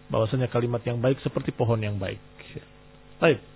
[0.08, 2.22] bahwasanya kalimat yang baik seperti pohon yang baik.
[3.18, 3.55] Baik.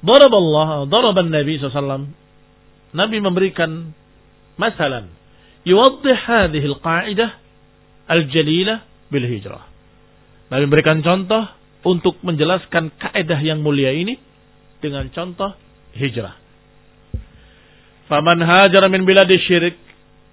[0.00, 2.08] Daraballah, daraban Nabi SAW.
[2.96, 3.92] Nabi memberikan
[4.56, 5.12] masalan.
[5.68, 7.30] Yuwaddih hadhihi al-qa'idah
[8.08, 8.80] al-jalilah
[9.12, 9.68] bil hijrah.
[10.48, 11.46] Nabi memberikan contoh
[11.84, 14.16] untuk menjelaskan kaidah yang mulia ini
[14.80, 15.52] dengan contoh
[15.94, 16.36] hijrah.
[18.08, 19.78] Faman hajara min biladi syirik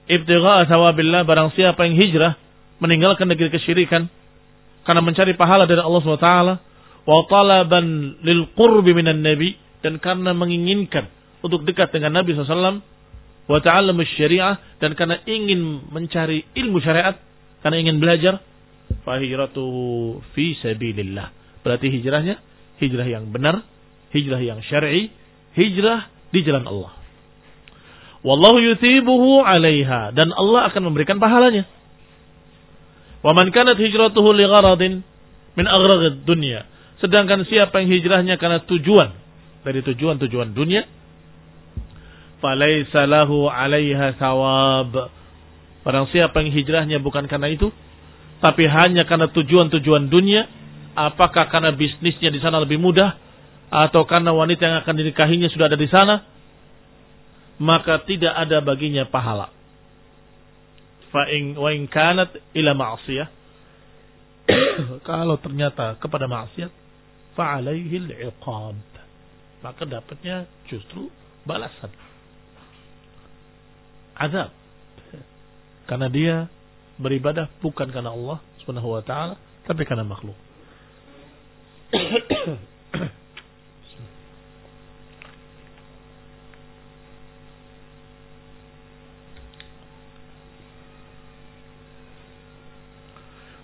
[0.09, 2.33] ibtigha'a thawabillah barang siapa yang hijrah
[2.81, 4.09] meninggalkan negeri kesyirikan
[4.87, 6.31] karena mencari pahala dari Allah SWT
[7.07, 11.07] wa talaban lil qurbi minan nabi dan karena menginginkan
[11.39, 12.81] untuk dekat dengan Nabi SAW
[13.47, 17.15] wa ta'allamu syariah dan karena ingin mencari ilmu syariat
[17.63, 18.43] karena ingin belajar
[19.07, 21.31] fahiratuhu fi sabilillah
[21.63, 22.43] berarti hijrahnya
[22.83, 23.63] hijrah yang benar
[24.11, 25.07] hijrah yang syar'i
[25.55, 26.97] hijrah di jalan Allah
[28.25, 31.63] Wallahu yuthibuhu 'alaiha dan Allah akan memberikan pahalanya.
[33.21, 34.93] Wa man kanat hijratuhu li gharadin
[35.55, 36.67] min aghraqid dunya.
[36.97, 39.13] Sedangkan siapa yang hijrahnya karena tujuan
[39.61, 40.85] dari tujuan-tujuan dunia,
[42.41, 45.13] falaisa lahu 'alaiha thawab.
[45.85, 47.69] Barang siapa yang hijrahnya bukan karena itu,
[48.41, 50.49] tapi hanya karena tujuan-tujuan dunia,
[50.97, 53.15] apakah karena bisnisnya di sana lebih mudah
[53.69, 56.25] atau karena wanita yang akan dinikahinya sudah ada di sana,
[57.61, 59.53] maka tidak ada baginya pahala.
[61.13, 63.37] Fa in wa kanat ila ma'siyah
[65.07, 66.86] kalau ternyata kepada maksiat
[67.36, 68.78] fa alaihi al-iqab
[69.62, 71.08] maka dapatnya justru
[71.46, 71.90] balasan
[74.18, 74.50] azab
[75.88, 76.36] karena dia
[77.00, 79.34] beribadah bukan karena Allah Subhanahu wa taala
[79.66, 80.36] tapi karena makhluk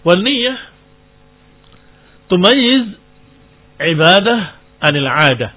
[0.05, 0.59] والنية
[2.31, 2.87] تميز
[3.80, 4.40] ibadah
[4.84, 5.54] anil adah.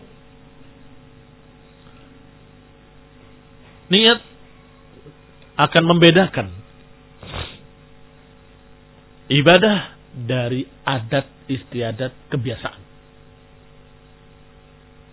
[3.87, 4.21] Niat
[5.57, 6.51] akan membedakan
[9.31, 12.83] ibadah dari adat istiadat kebiasaan.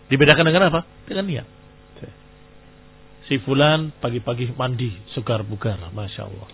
[0.10, 0.82] Dibedakan dengan apa?
[1.06, 1.48] Dengan niat.
[3.24, 6.50] Si fulan pagi-pagi mandi segar bugar, masya Allah.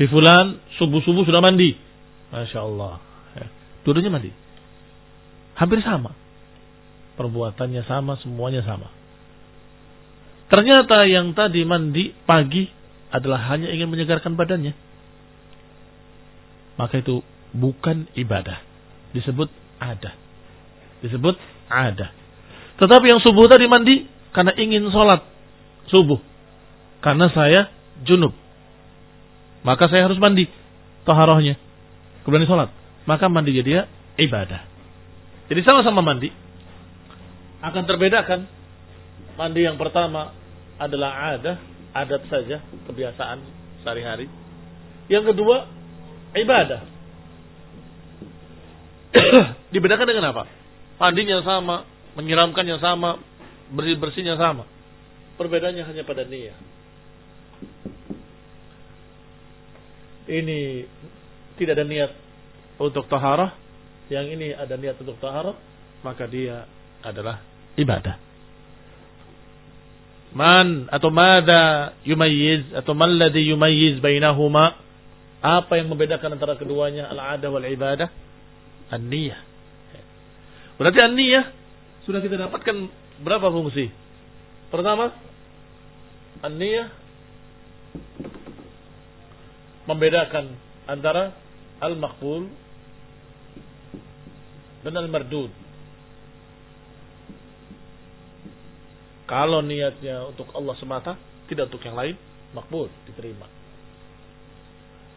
[0.00, 1.76] Si fulan subuh-subuh sudah mandi,
[2.32, 2.96] masya Allah.
[3.84, 4.45] Turunnya mandi.
[5.56, 6.12] Hampir sama.
[7.16, 8.92] Perbuatannya sama, semuanya sama.
[10.52, 12.68] Ternyata yang tadi mandi pagi
[13.10, 14.76] adalah hanya ingin menyegarkan badannya.
[16.76, 17.24] Maka itu
[17.56, 18.60] bukan ibadah.
[19.16, 19.48] Disebut
[19.80, 20.12] ada.
[21.00, 21.34] Disebut
[21.72, 22.12] ada.
[22.76, 24.04] Tetapi yang subuh tadi mandi
[24.36, 25.24] karena ingin sholat
[25.88, 26.20] subuh.
[27.00, 27.72] Karena saya
[28.04, 28.36] junub
[29.66, 30.46] maka saya harus mandi
[31.02, 31.58] taharahnya.
[32.22, 32.70] Kemudian sholat.
[33.02, 34.62] Maka mandi jadi ibadah.
[35.46, 36.30] Jadi sama-sama mandi.
[37.62, 38.46] Akan terbedakan.
[39.36, 40.32] Mandi yang pertama
[40.80, 41.60] adalah ada,
[41.92, 43.38] adat saja, kebiasaan
[43.84, 44.28] sehari-hari.
[45.12, 45.68] Yang kedua,
[46.36, 46.80] ibadah.
[49.74, 50.48] Dibedakan dengan apa?
[50.96, 51.84] Mandinya sama,
[52.16, 53.20] menyiramkannya sama,
[53.72, 54.64] bersih-bersihnya sama.
[55.36, 56.56] Perbedaannya hanya pada niat
[60.26, 60.84] ini
[61.56, 62.10] tidak ada niat
[62.76, 63.54] untuk taharah,
[64.06, 65.58] yang ini ada niat untuk taharah,
[66.06, 66.66] maka dia
[67.02, 67.42] adalah
[67.74, 68.16] ibadah.
[70.36, 74.76] Man atau mada yumayyiz atau man ladhi yumayyiz bainahuma
[75.40, 78.10] apa yang membedakan antara keduanya al-adah wal ibadah?
[78.90, 79.40] An-niyah.
[80.76, 81.44] Berarti an-niyah
[82.04, 82.76] sudah kita dapatkan
[83.24, 83.88] berapa fungsi?
[84.68, 85.14] Pertama,
[86.44, 86.90] an-niyah
[89.86, 90.52] membedakan
[90.90, 91.32] antara
[91.80, 92.50] al-maqbul
[94.86, 95.50] dan al-mardud.
[99.26, 101.18] Kalau niatnya untuk Allah semata,
[101.50, 102.14] tidak untuk yang lain,
[102.54, 103.50] makbul, diterima.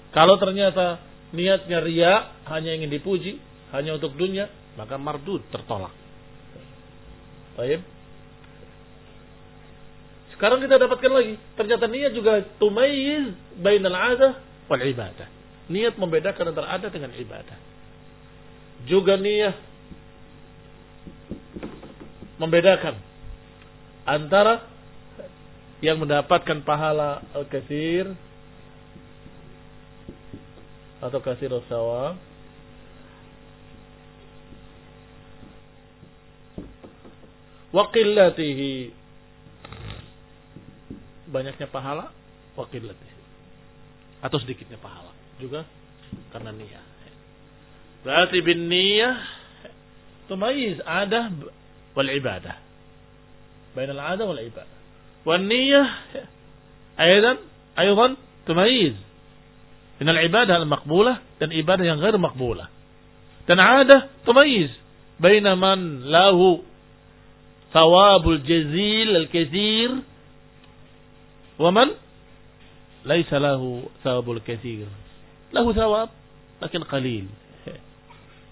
[0.09, 0.97] Kalau ternyata
[1.29, 3.37] niatnya ria, hanya ingin dipuji,
[3.69, 5.93] hanya untuk dunia, maka mardud tertolak.
[7.53, 7.85] Baik.
[10.33, 14.33] Sekarang kita dapatkan lagi, ternyata niat juga tumayiz bainal adah
[14.65, 15.29] wal ibadah.
[15.69, 17.77] Niat membedakan antara adat dengan ibadah.
[18.87, 19.57] Juga niat
[22.39, 22.95] membedakan
[24.07, 24.63] antara
[25.83, 28.15] yang mendapatkan pahala al-kathir
[30.99, 32.19] atau kasir sawab
[37.71, 38.91] wa qillatihi
[41.31, 42.11] banyaknya pahala
[42.57, 43.19] wa qillatihi
[44.19, 45.63] atau sedikitnya pahala juga
[46.35, 46.88] karena niat.
[48.03, 49.19] Berarti bin niyah
[50.31, 51.33] tumayiz ada
[51.97, 52.55] wal ibadah.
[53.75, 54.77] Bain al-'adah wal ibadah.
[55.27, 55.87] Wan niyyah
[56.95, 57.37] aidan
[57.75, 58.11] aidan
[58.47, 58.95] tumayiz
[59.99, 62.71] bain al-ibadah al-maqbulah dan ibadah yang ghair maqbulah.
[63.43, 64.71] Dan 'adah tumayiz
[65.19, 66.63] bain man lahu
[67.75, 70.07] thawabul jazil al-katsir
[71.59, 71.91] wa man
[73.03, 74.87] laisa lahu thawabul katsir.
[75.51, 76.13] Lahu thawab
[76.63, 76.83] lakin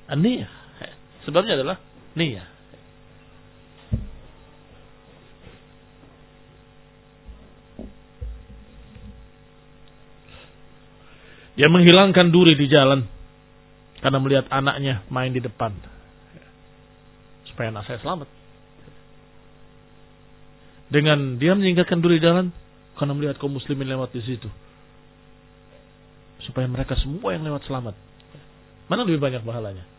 [0.08, 0.52] An-niyah.
[1.28, 1.78] Sebabnya adalah
[2.16, 2.48] niyah.
[11.58, 13.10] Dia menghilangkan duri di jalan
[14.00, 15.74] karena melihat anaknya main di depan.
[17.50, 18.30] Supaya anak saya selamat.
[20.88, 22.54] Dengan dia meninggalkan duri di jalan
[22.96, 24.48] karena melihat kaum muslimin lewat di situ.
[26.46, 27.98] Supaya mereka semua yang lewat selamat.
[28.88, 29.97] Mana lebih banyak pahalanya?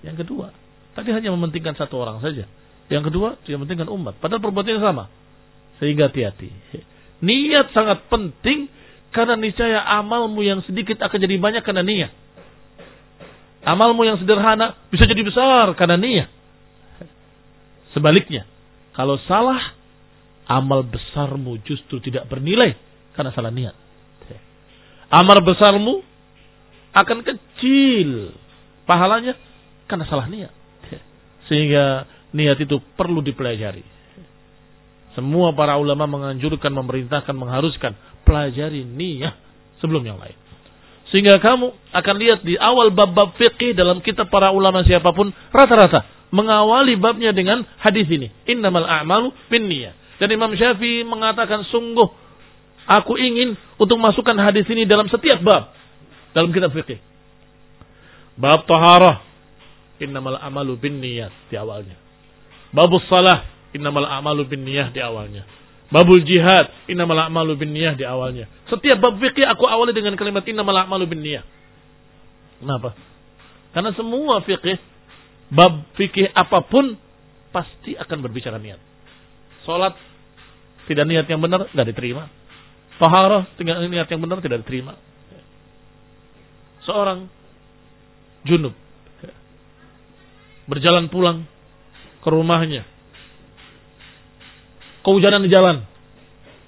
[0.00, 0.52] Yang kedua,
[0.96, 2.48] tadi hanya mementingkan satu orang saja.
[2.90, 4.18] Yang kedua, dia mementingkan umat.
[4.18, 5.06] Padahal perbuatannya sama.
[5.78, 6.50] Sehingga hati-hati.
[7.26, 8.66] Niat sangat penting
[9.12, 12.12] karena niscaya amalmu yang sedikit akan jadi banyak karena niat.
[13.60, 16.30] Amalmu yang sederhana bisa jadi besar karena niat.
[17.92, 18.48] Sebaliknya,
[18.96, 19.60] kalau salah,
[20.48, 22.78] amal besarmu justru tidak bernilai
[23.12, 23.76] karena salah niat.
[25.20, 26.00] Amal besarmu
[26.96, 28.34] akan kecil
[28.86, 29.38] pahalanya
[29.90, 30.54] karena salah niat.
[31.50, 33.82] Sehingga niat itu perlu dipelajari.
[35.18, 39.34] Semua para ulama menganjurkan, memerintahkan, mengharuskan pelajari niat
[39.82, 40.38] sebelum yang lain.
[41.10, 46.06] Sehingga kamu akan lihat di awal bab-bab fikih dalam kitab para ulama siapa pun rata-rata
[46.30, 48.30] mengawali babnya dengan hadis ini.
[48.46, 49.98] Innamal a'malu bin niat.
[50.22, 52.06] Dan Imam Syafi'i mengatakan sungguh
[52.86, 55.74] aku ingin untuk masukkan hadis ini dalam setiap bab
[56.30, 57.02] dalam kitab fikih.
[58.38, 59.29] Bab taharah
[60.00, 61.96] innamal amalu bin niat di awalnya.
[62.72, 65.46] Babus salah innamal amalu bin niat di awalnya.
[65.90, 68.46] Babul jihad, innamal a'malu bin niyah di awalnya.
[68.70, 71.42] Setiap bab fikih aku awali dengan kalimat innamal a'malu bin niyah.
[72.62, 72.94] Kenapa?
[73.74, 74.78] Karena semua fikih,
[75.50, 76.94] bab fikih apa pun
[77.50, 78.78] pasti akan berbicara niat.
[79.66, 79.98] Salat
[80.86, 82.30] tidak niat yang benar tidak diterima.
[83.02, 84.94] Taharah tidak niat yang benar tidak diterima.
[86.86, 87.26] Seorang
[88.46, 88.78] junub
[90.70, 91.44] berjalan pulang
[92.22, 92.86] ke rumahnya
[95.04, 95.84] kehujanan di jalan.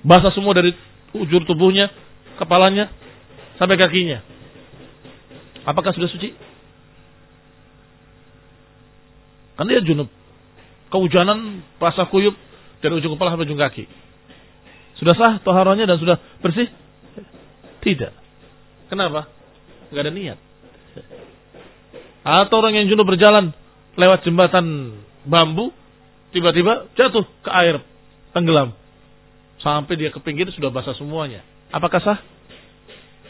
[0.02, 0.74] Basah semua dari
[1.14, 1.92] ujur tubuhnya,
[2.40, 2.90] kepalanya,
[3.60, 4.24] sampai kakinya.
[5.62, 6.34] Apakah sudah suci?
[9.54, 10.10] Kan dia junub.
[10.90, 12.34] Kehujanan, basah kuyup
[12.82, 13.84] dari ujung kepala sampai ujung kaki.
[14.98, 16.66] Sudah sah toharonya dan sudah bersih?
[17.82, 18.12] Tidak.
[18.90, 19.30] Kenapa?
[19.94, 20.38] Gak ada niat.
[22.22, 23.54] Atau orang yang junub berjalan
[23.96, 24.96] lewat jembatan
[25.28, 25.70] bambu,
[26.32, 27.80] tiba-tiba jatuh ke air
[28.32, 28.72] tenggelam.
[29.60, 31.44] Sampai dia ke pinggir sudah basah semuanya.
[31.70, 32.18] Apakah sah?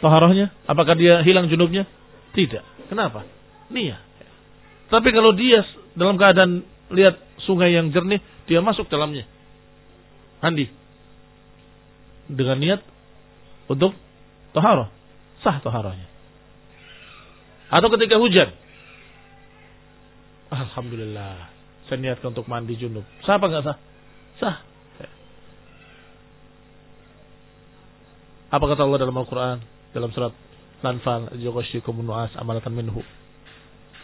[0.01, 0.51] Toharohnya?
[0.67, 1.87] Apakah dia hilang junubnya?
[2.33, 2.89] Tidak.
[2.89, 3.23] Kenapa?
[3.69, 4.01] Niat.
[4.89, 5.63] Tapi kalau dia
[5.95, 9.29] dalam keadaan lihat sungai yang jernih, dia masuk dalamnya.
[10.43, 10.67] Mandi.
[12.33, 12.81] Dengan niat
[13.69, 13.93] untuk
[14.57, 14.89] toharoh.
[15.45, 16.09] Sah toharohnya.
[17.73, 18.53] Atau ketika hujan.
[20.53, 21.49] Alhamdulillah.
[21.89, 23.05] Saya niatkan untuk mandi junub.
[23.25, 23.77] Sah apa enggak sah?
[24.37, 24.57] Sah.
[28.53, 29.65] Apa kata Allah dalam Al-Quran?
[29.97, 30.37] Dalam surat
[30.85, 33.01] Lanfal, Yughashyikum nu'as amalatan minhu.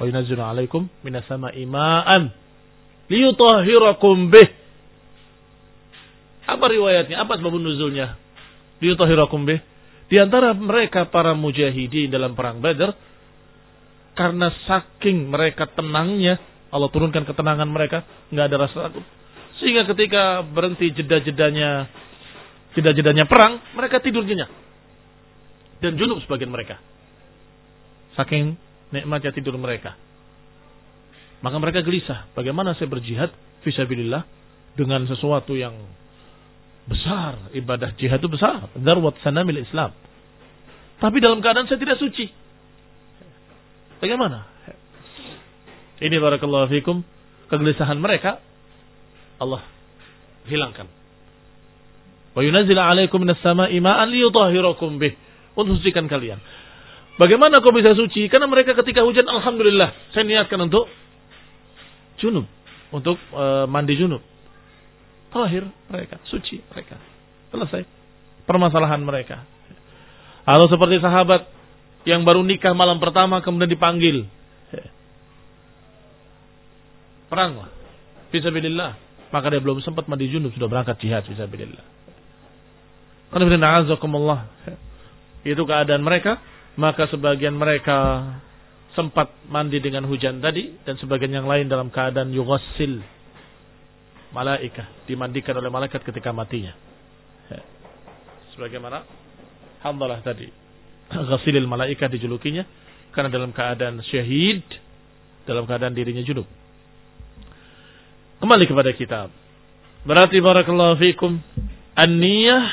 [0.00, 2.32] Wa yunazzilu alaikum minas sama'i ma'an
[3.12, 4.48] liyutahhirakum bih.
[6.48, 7.28] Apa riwayatnya?
[7.28, 8.16] Apa sebab nuzulnya?
[8.80, 9.60] Liyutahhirakum bih.
[10.08, 12.96] Di antara mereka para mujahidin dalam perang Badar
[14.18, 19.04] karena saking mereka tenangnya Allah turunkan ketenangan mereka, nggak ada rasa takut.
[19.58, 21.88] Sehingga ketika berhenti jeda-jedanya
[22.76, 24.50] tidak jedanya perang, mereka tidur nyenyak.
[25.80, 26.76] Dan junub sebagian mereka.
[28.18, 28.58] Saking
[28.92, 29.96] nikmatnya tidur mereka.
[31.40, 32.28] Maka mereka gelisah.
[32.34, 33.30] Bagaimana saya berjihad
[33.62, 34.26] visabilillah
[34.74, 35.74] dengan sesuatu yang
[36.84, 37.48] besar.
[37.54, 38.68] Ibadah jihad itu besar.
[38.74, 39.94] Darwat sanamil Islam.
[40.98, 42.26] Tapi dalam keadaan saya tidak suci.
[43.98, 44.46] Bagaimana?
[45.98, 47.02] Ini barakallahu fikum.
[47.50, 48.38] Kegelisahan mereka.
[49.38, 49.62] Allah
[50.46, 50.86] hilangkan.
[52.34, 55.14] Wa yunazzil 'alaikum minas sama'i ma'an liyutahhirakum bih.
[55.58, 56.38] Untuk sucikan kalian.
[57.18, 58.30] Bagaimana kau bisa suci?
[58.30, 60.86] Karena mereka ketika hujan alhamdulillah saya niatkan untuk
[62.22, 62.46] junub,
[62.94, 64.22] untuk e, mandi junub.
[65.34, 66.94] Terakhir mereka suci mereka.
[67.50, 67.82] Selesai
[68.46, 69.42] permasalahan mereka.
[70.46, 71.57] Atau seperti sahabat
[72.06, 74.26] yang baru nikah malam pertama kemudian dipanggil.
[77.28, 77.70] Perang lah.
[78.28, 78.96] fisabilillah,
[79.32, 81.84] maka dia belum sempat mandi junub sudah berangkat jihad fisabilillah.
[83.28, 83.44] Karena
[85.44, 86.40] itu keadaan mereka,
[86.76, 88.24] maka sebagian mereka
[88.96, 93.00] sempat mandi dengan hujan tadi dan sebagian yang lain dalam keadaan yughassil
[94.32, 96.72] malaika dimandikan oleh malaikat ketika matinya.
[98.56, 99.06] Sebagaimana
[99.78, 100.50] Hamdalah tadi
[101.08, 102.64] ghasilil malaika dijulukinya
[103.12, 104.64] karena dalam keadaan syahid
[105.48, 106.44] dalam keadaan dirinya junub.
[108.38, 109.28] Kembali kepada kitab.
[110.04, 111.40] Berarti barakallahu fikum
[111.96, 112.64] an-niyah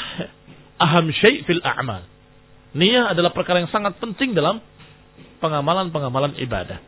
[0.78, 2.04] aham syai' fil a'mal.
[2.76, 4.60] Niyah adalah perkara yang sangat penting dalam
[5.40, 6.84] pengamalan-pengamalan ibadah.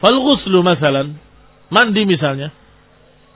[0.00, 1.20] Fal ghuslu masalan,
[1.68, 2.48] mandi misalnya,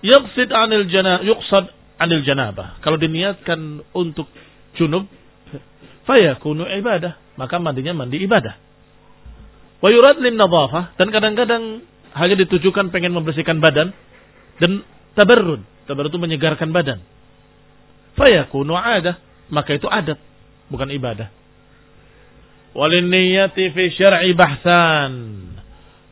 [0.00, 1.68] yaqsid anil jana yuqsad
[2.00, 2.80] anil janabah.
[2.80, 4.32] Kalau diniatkan untuk
[4.76, 5.08] junub,
[6.06, 8.54] fayakunu ibadah, maka mandinya mandi ibadah.
[9.80, 10.38] Wa yurad lin
[10.96, 13.92] dan kadang-kadang hanya ditujukan pengen membersihkan badan
[14.62, 14.86] dan
[15.18, 15.60] tabarrud.
[15.84, 17.02] Tabarrud itu menyegarkan badan.
[18.14, 19.18] Fayakunu adah,
[19.50, 20.16] maka itu adat,
[20.70, 21.28] bukan ibadah.
[22.74, 25.12] Walin niyati fi syar'i bahsan.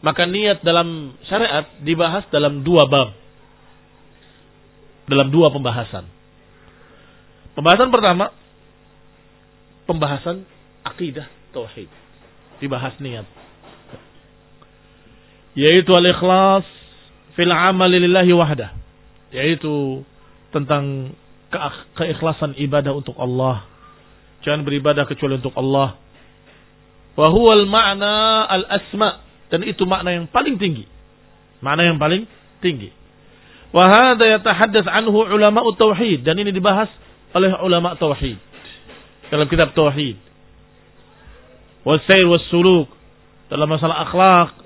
[0.03, 3.15] Maka niat dalam syariat dibahas dalam dua bab.
[5.07, 6.07] Dalam dua pembahasan.
[7.55, 8.35] Pembahasan pertama,
[9.89, 10.47] pembahasan
[10.87, 11.89] akidah tauhid.
[12.63, 13.27] Dibahas niat.
[15.59, 16.65] Yaitu al-ikhlas
[17.35, 18.71] fil amal lillahi wahdah.
[19.35, 20.05] Yaitu
[20.55, 21.17] tentang
[21.99, 23.67] keikhlasan ibadah untuk Allah.
[24.43, 26.03] Jangan beribadah kecuali untuk Allah
[27.13, 29.21] Wahuwal makna al-asma.
[29.53, 30.89] Dan itu makna yang paling tinggi.
[31.61, 32.25] Makna yang paling
[32.65, 32.89] tinggi.
[33.73, 36.25] Wahada yatahaddas anhu ulama tauhid.
[36.25, 36.89] Dan ini dibahas
[37.37, 38.41] oleh ulama tauhid.
[39.33, 40.21] Dalam kitab tauhid.
[41.89, 42.93] Wasair wassuluk.
[43.49, 44.61] Dalam masalah akhlak.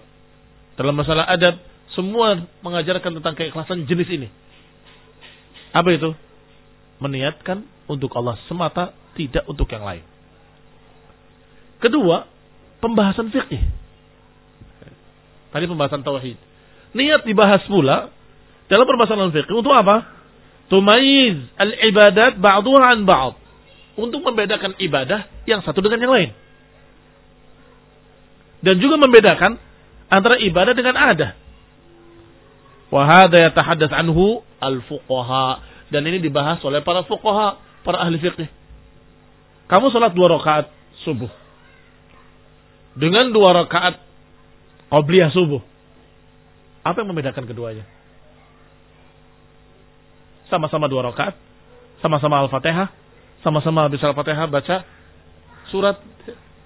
[0.75, 1.63] Dalam masalah adab.
[1.95, 4.29] Semua mengajarkan tentang keikhlasan jenis ini.
[5.71, 6.11] Apa itu?
[6.99, 10.05] Meniatkan untuk Allah semata, tidak untuk yang lain.
[11.79, 12.27] Kedua,
[12.83, 13.63] pembahasan fikih.
[15.55, 16.37] Tadi pembahasan tauhid.
[16.97, 18.11] Niat dibahas pula
[18.67, 20.05] dalam permasalahan fikih untuk apa?
[20.67, 23.46] Tumayiz al-ibadat ba'duha an ba'd.
[23.97, 26.31] Untuk membedakan ibadah yang satu dengan yang lain.
[28.61, 29.57] Dan juga membedakan
[30.13, 31.31] antara ibadah dengan adah.
[32.93, 35.65] Wahada yatahaddas anhu al-fuqaha.
[35.89, 38.49] Dan ini dibahas oleh para fuqaha, para ahli fikih.
[39.67, 40.71] Kamu sholat dua rakaat
[41.03, 41.31] subuh
[42.97, 44.01] dengan dua rakaat
[44.89, 45.61] qobliyah subuh.
[46.83, 47.85] Apa yang membedakan keduanya?
[50.49, 51.37] Sama-sama dua rakaat,
[52.01, 52.89] sama-sama Al-Fatihah,
[53.47, 54.83] sama-sama habis Al-Fatihah baca
[55.71, 56.03] surat,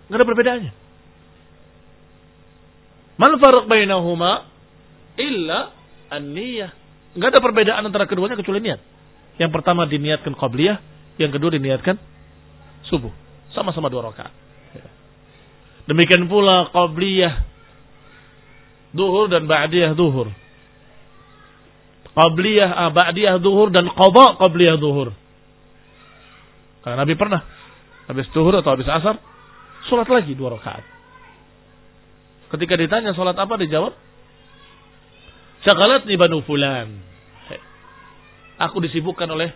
[0.09, 0.73] nggak ada perbedaannya.
[3.21, 4.49] Man farq bainahuma
[5.21, 5.77] illa
[6.09, 6.73] an-niyah.
[7.13, 8.81] Nggak ada perbedaan antara keduanya kecuali niat.
[9.37, 10.81] Yang pertama diniatkan qabliyah,
[11.21, 12.01] yang kedua diniatkan
[12.89, 13.13] subuh.
[13.53, 14.33] Sama-sama dua rakaat.
[15.85, 17.45] Demikian pula qabliyah
[18.97, 20.33] duhur dan ba'diyah duhur.
[22.17, 25.13] Qabliyah, ah, ba'diyah duhur dan qadha qabliyah duhur.
[26.81, 27.43] Karena Nabi pernah
[28.09, 29.21] habis duhur atau habis asar
[29.87, 30.85] salat lagi dua rakaat.
[32.51, 33.95] Ketika ditanya salat apa dijawab
[35.61, 36.89] Syakalat ni Banu Fulan.
[38.61, 39.53] Aku disibukkan oleh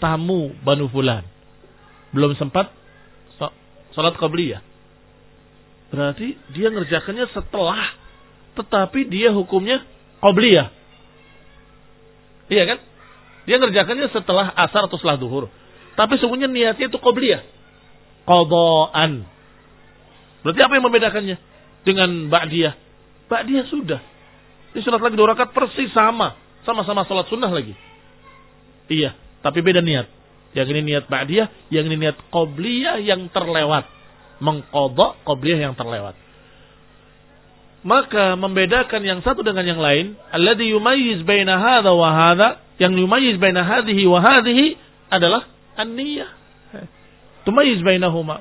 [0.00, 1.24] tamu Banu Fulan.
[2.12, 2.72] Belum sempat
[3.96, 4.60] salat qabliyah.
[5.88, 7.94] Berarti dia ngerjakannya setelah,
[8.58, 9.80] tetapi dia hukumnya
[10.20, 10.68] qobliyah.
[12.52, 12.78] Iya kan?
[13.44, 15.48] Dia ngerjakannya setelah asar atau setelah duhur.
[15.94, 17.42] Tapi sebenarnya niatnya itu qobliyah.
[18.26, 19.26] Qadaan.
[20.42, 21.36] Berarti apa yang membedakannya
[21.86, 22.74] dengan ba'diyah?
[23.30, 24.00] Ba'diyah sudah.
[24.74, 26.36] Ini sholat lagi dua rakaat persis sama.
[26.66, 27.72] Sama-sama sholat sunnah lagi.
[28.90, 30.10] Iya, tapi beda niat.
[30.52, 33.86] Yang ini niat ba'diyah, yang ini niat qobliyah yang terlewat
[34.42, 36.18] mengkodok qobliyah yang terlewat.
[37.84, 43.36] Maka membedakan yang satu dengan yang lain, alladhi yumayyiz baina hadha wa hadha, yang yumayyiz
[43.36, 44.80] baina hadhihi wa hadhihi
[45.12, 46.30] adalah an-niyah.
[47.44, 48.40] Tumayyiz bainahuma.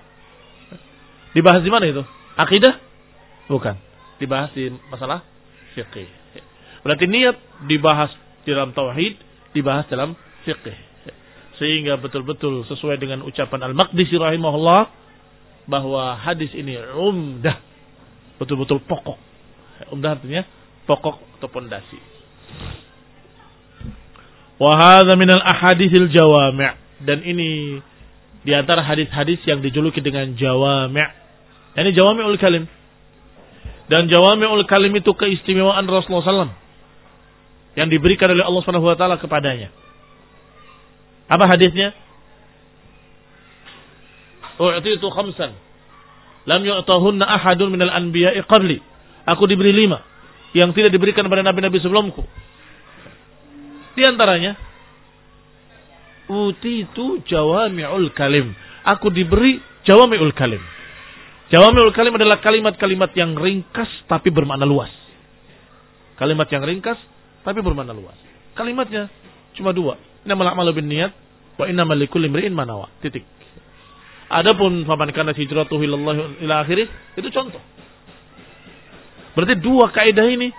[1.33, 2.03] Dibahas di mana itu?
[2.39, 2.79] Akidah?
[3.49, 3.75] Bukan.
[4.21, 5.25] Dibahas di masalah
[5.73, 6.07] fikih.
[6.85, 8.11] Berarti niat dibahas
[8.45, 9.17] dalam tauhid,
[9.51, 10.15] dibahas dalam
[10.45, 10.77] fikih.
[11.57, 14.89] Sehingga betul-betul sesuai dengan ucapan Al-Maqdisi rahimahullah,
[15.63, 17.55] bahwa hadis ini umdah,
[18.35, 19.15] betul-betul pokok.
[19.95, 20.43] Umdah artinya
[20.83, 21.99] pokok atau pondasi.
[24.59, 27.79] Wahada minal ahadithil jawami' dan ini
[28.43, 31.11] di antara hadis-hadis yang dijuluki dengan jawami'.
[31.79, 32.67] Ini jawami'ul kalim.
[33.87, 36.53] Dan jawami'ul kalim itu keistimewaan Rasulullah SAW
[37.73, 39.73] yang diberikan oleh Allah Subhanahu wa taala kepadanya.
[41.31, 41.95] Apa hadisnya?
[44.61, 45.57] U'titu khamsan
[46.45, 48.79] lam yu'tahunna ahadun minal anbiya'i qabli.
[49.23, 50.03] Aku diberi lima
[50.53, 52.21] yang tidak diberikan pada nabi-nabi sebelumku.
[53.97, 54.59] Di antaranya
[56.29, 58.55] utitu jawami'ul kalim.
[58.83, 60.61] Aku diberi jawami'ul kalim.
[61.51, 64.91] Jawami'ul kalim adalah kalimat-kalimat yang ringkas tapi bermakna luas.
[66.17, 66.99] Kalimat yang ringkas
[67.43, 68.15] tapi bermakna luas.
[68.55, 69.09] Kalimatnya
[69.57, 69.99] cuma dua.
[70.23, 71.11] Innamal a'malu bin niat
[71.59, 72.89] wa innamal likulli imri'in manawa.
[73.03, 73.25] Titik.
[74.33, 77.61] Adapun faman kana hijratuhu ilallah ila akhirih itu contoh.
[79.33, 80.49] Berarti dua kaidah ini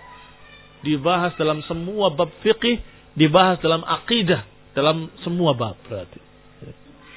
[0.85, 2.79] dibahas dalam semua bab fikih,
[3.17, 4.45] dibahas dalam akidah,
[4.75, 6.21] dalam semua bab berarti.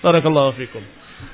[0.06, 0.84] Barakallahu fikum.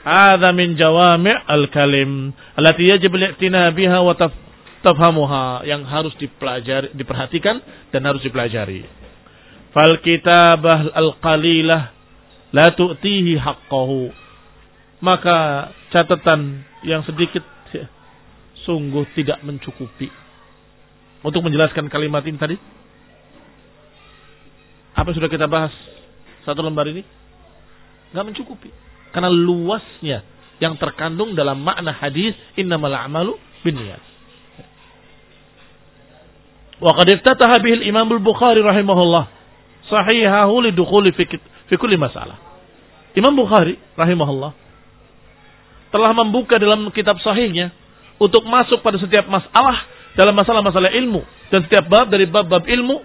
[0.07, 7.59] Hadza min jawami' al-kalim allati yajib al-i'tina biha wa tafhamuha yang harus dipelajari, diperhatikan
[7.91, 8.87] dan harus dipelajari.
[9.75, 11.91] Fal kitabah al-qalilah
[12.55, 14.23] la tu'tihi haqqahu.
[15.03, 17.43] Maka catatan yang sedikit
[18.63, 20.07] sungguh tidak mencukupi.
[21.23, 22.55] Untuk menjelaskan kalimat ini tadi.
[24.95, 25.73] Apa sudah kita bahas
[26.43, 27.03] satu lembar ini?
[28.13, 28.69] Nggak mencukupi.
[29.11, 30.23] Karena luasnya
[30.61, 33.35] yang terkandung dalam makna hadis innamal a'malu
[33.65, 34.01] binniyat.
[36.83, 39.25] Wa qad iftataha al-Imam al-Bukhari rahimahullah
[39.87, 42.39] sahihahu lidukhuli fi kulli masalah.
[43.13, 44.51] Imam Bukhari rahimahullah
[45.93, 47.69] telah membuka dalam kitab sahihnya
[48.17, 49.85] untuk masuk pada setiap masalah
[50.17, 51.21] dalam masalah-masalah ilmu
[51.53, 52.97] dan setiap bab dari bab-bab ilmu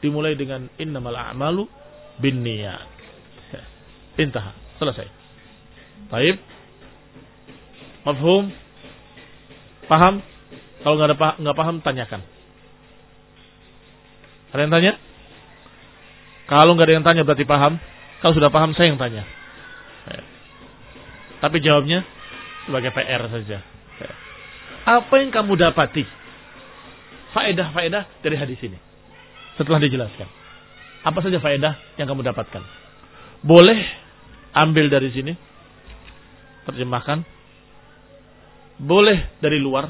[0.00, 1.68] dimulai dengan innamal a'malu
[2.20, 2.96] binniyat.
[4.16, 4.56] Intah.
[4.80, 5.06] Selesai.
[6.08, 6.36] Baik.
[8.04, 8.48] Mafhum?
[9.88, 10.24] Paham?
[10.80, 12.22] Kalau nggak ada nggak paham tanyakan.
[14.54, 14.92] Ada yang tanya?
[16.46, 17.76] Kalau nggak ada yang tanya berarti paham.
[18.22, 19.26] Kalau sudah paham saya yang tanya.
[20.08, 20.22] Ya.
[21.44, 22.06] Tapi jawabnya
[22.64, 23.58] sebagai PR saja.
[24.86, 26.06] Apa yang kamu dapati?
[27.34, 28.78] Faedah-faedah dari hadis ini.
[29.58, 30.45] Setelah dijelaskan.
[31.06, 32.62] Apa saja faedah yang kamu dapatkan?
[33.46, 33.78] Boleh
[34.50, 35.38] ambil dari sini,
[36.66, 37.22] terjemahkan.
[38.82, 39.88] Boleh dari luar,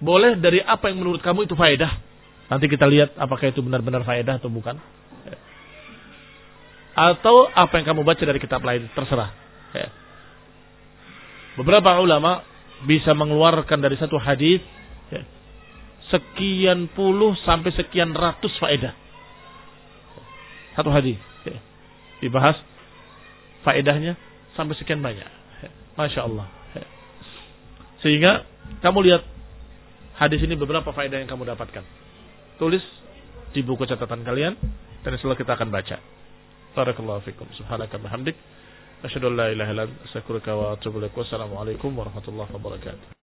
[0.00, 2.00] boleh dari apa yang menurut kamu itu faedah.
[2.48, 4.80] Nanti kita lihat apakah itu benar-benar faedah atau bukan.
[6.98, 9.30] Atau apa yang kamu baca dari kitab lain, terserah.
[11.54, 12.42] Beberapa ulama
[12.88, 14.58] bisa mengeluarkan dari satu hadis
[16.08, 19.07] sekian puluh sampai sekian ratus faedah.
[20.78, 21.18] Satu hadis
[22.22, 22.54] dibahas
[23.66, 24.14] faedahnya
[24.54, 25.26] sampai sekian banyak.
[25.98, 26.46] Masya Allah.
[27.98, 28.46] Sehingga
[28.78, 29.26] kamu lihat
[30.22, 31.82] hadis ini beberapa faedah yang kamu dapatkan.
[32.62, 32.82] Tulis
[33.50, 34.54] di buku catatan kalian
[35.02, 35.98] dan setelah kita akan baca.
[36.78, 37.50] Barakallahu fikum.
[37.58, 38.38] Subhanaka bihamdik.
[39.02, 41.82] Asyhadu an la ilaha illa anta astaghfiruka wa atubu ilaik.
[41.82, 43.17] Warahmatullahi wabarakatuh.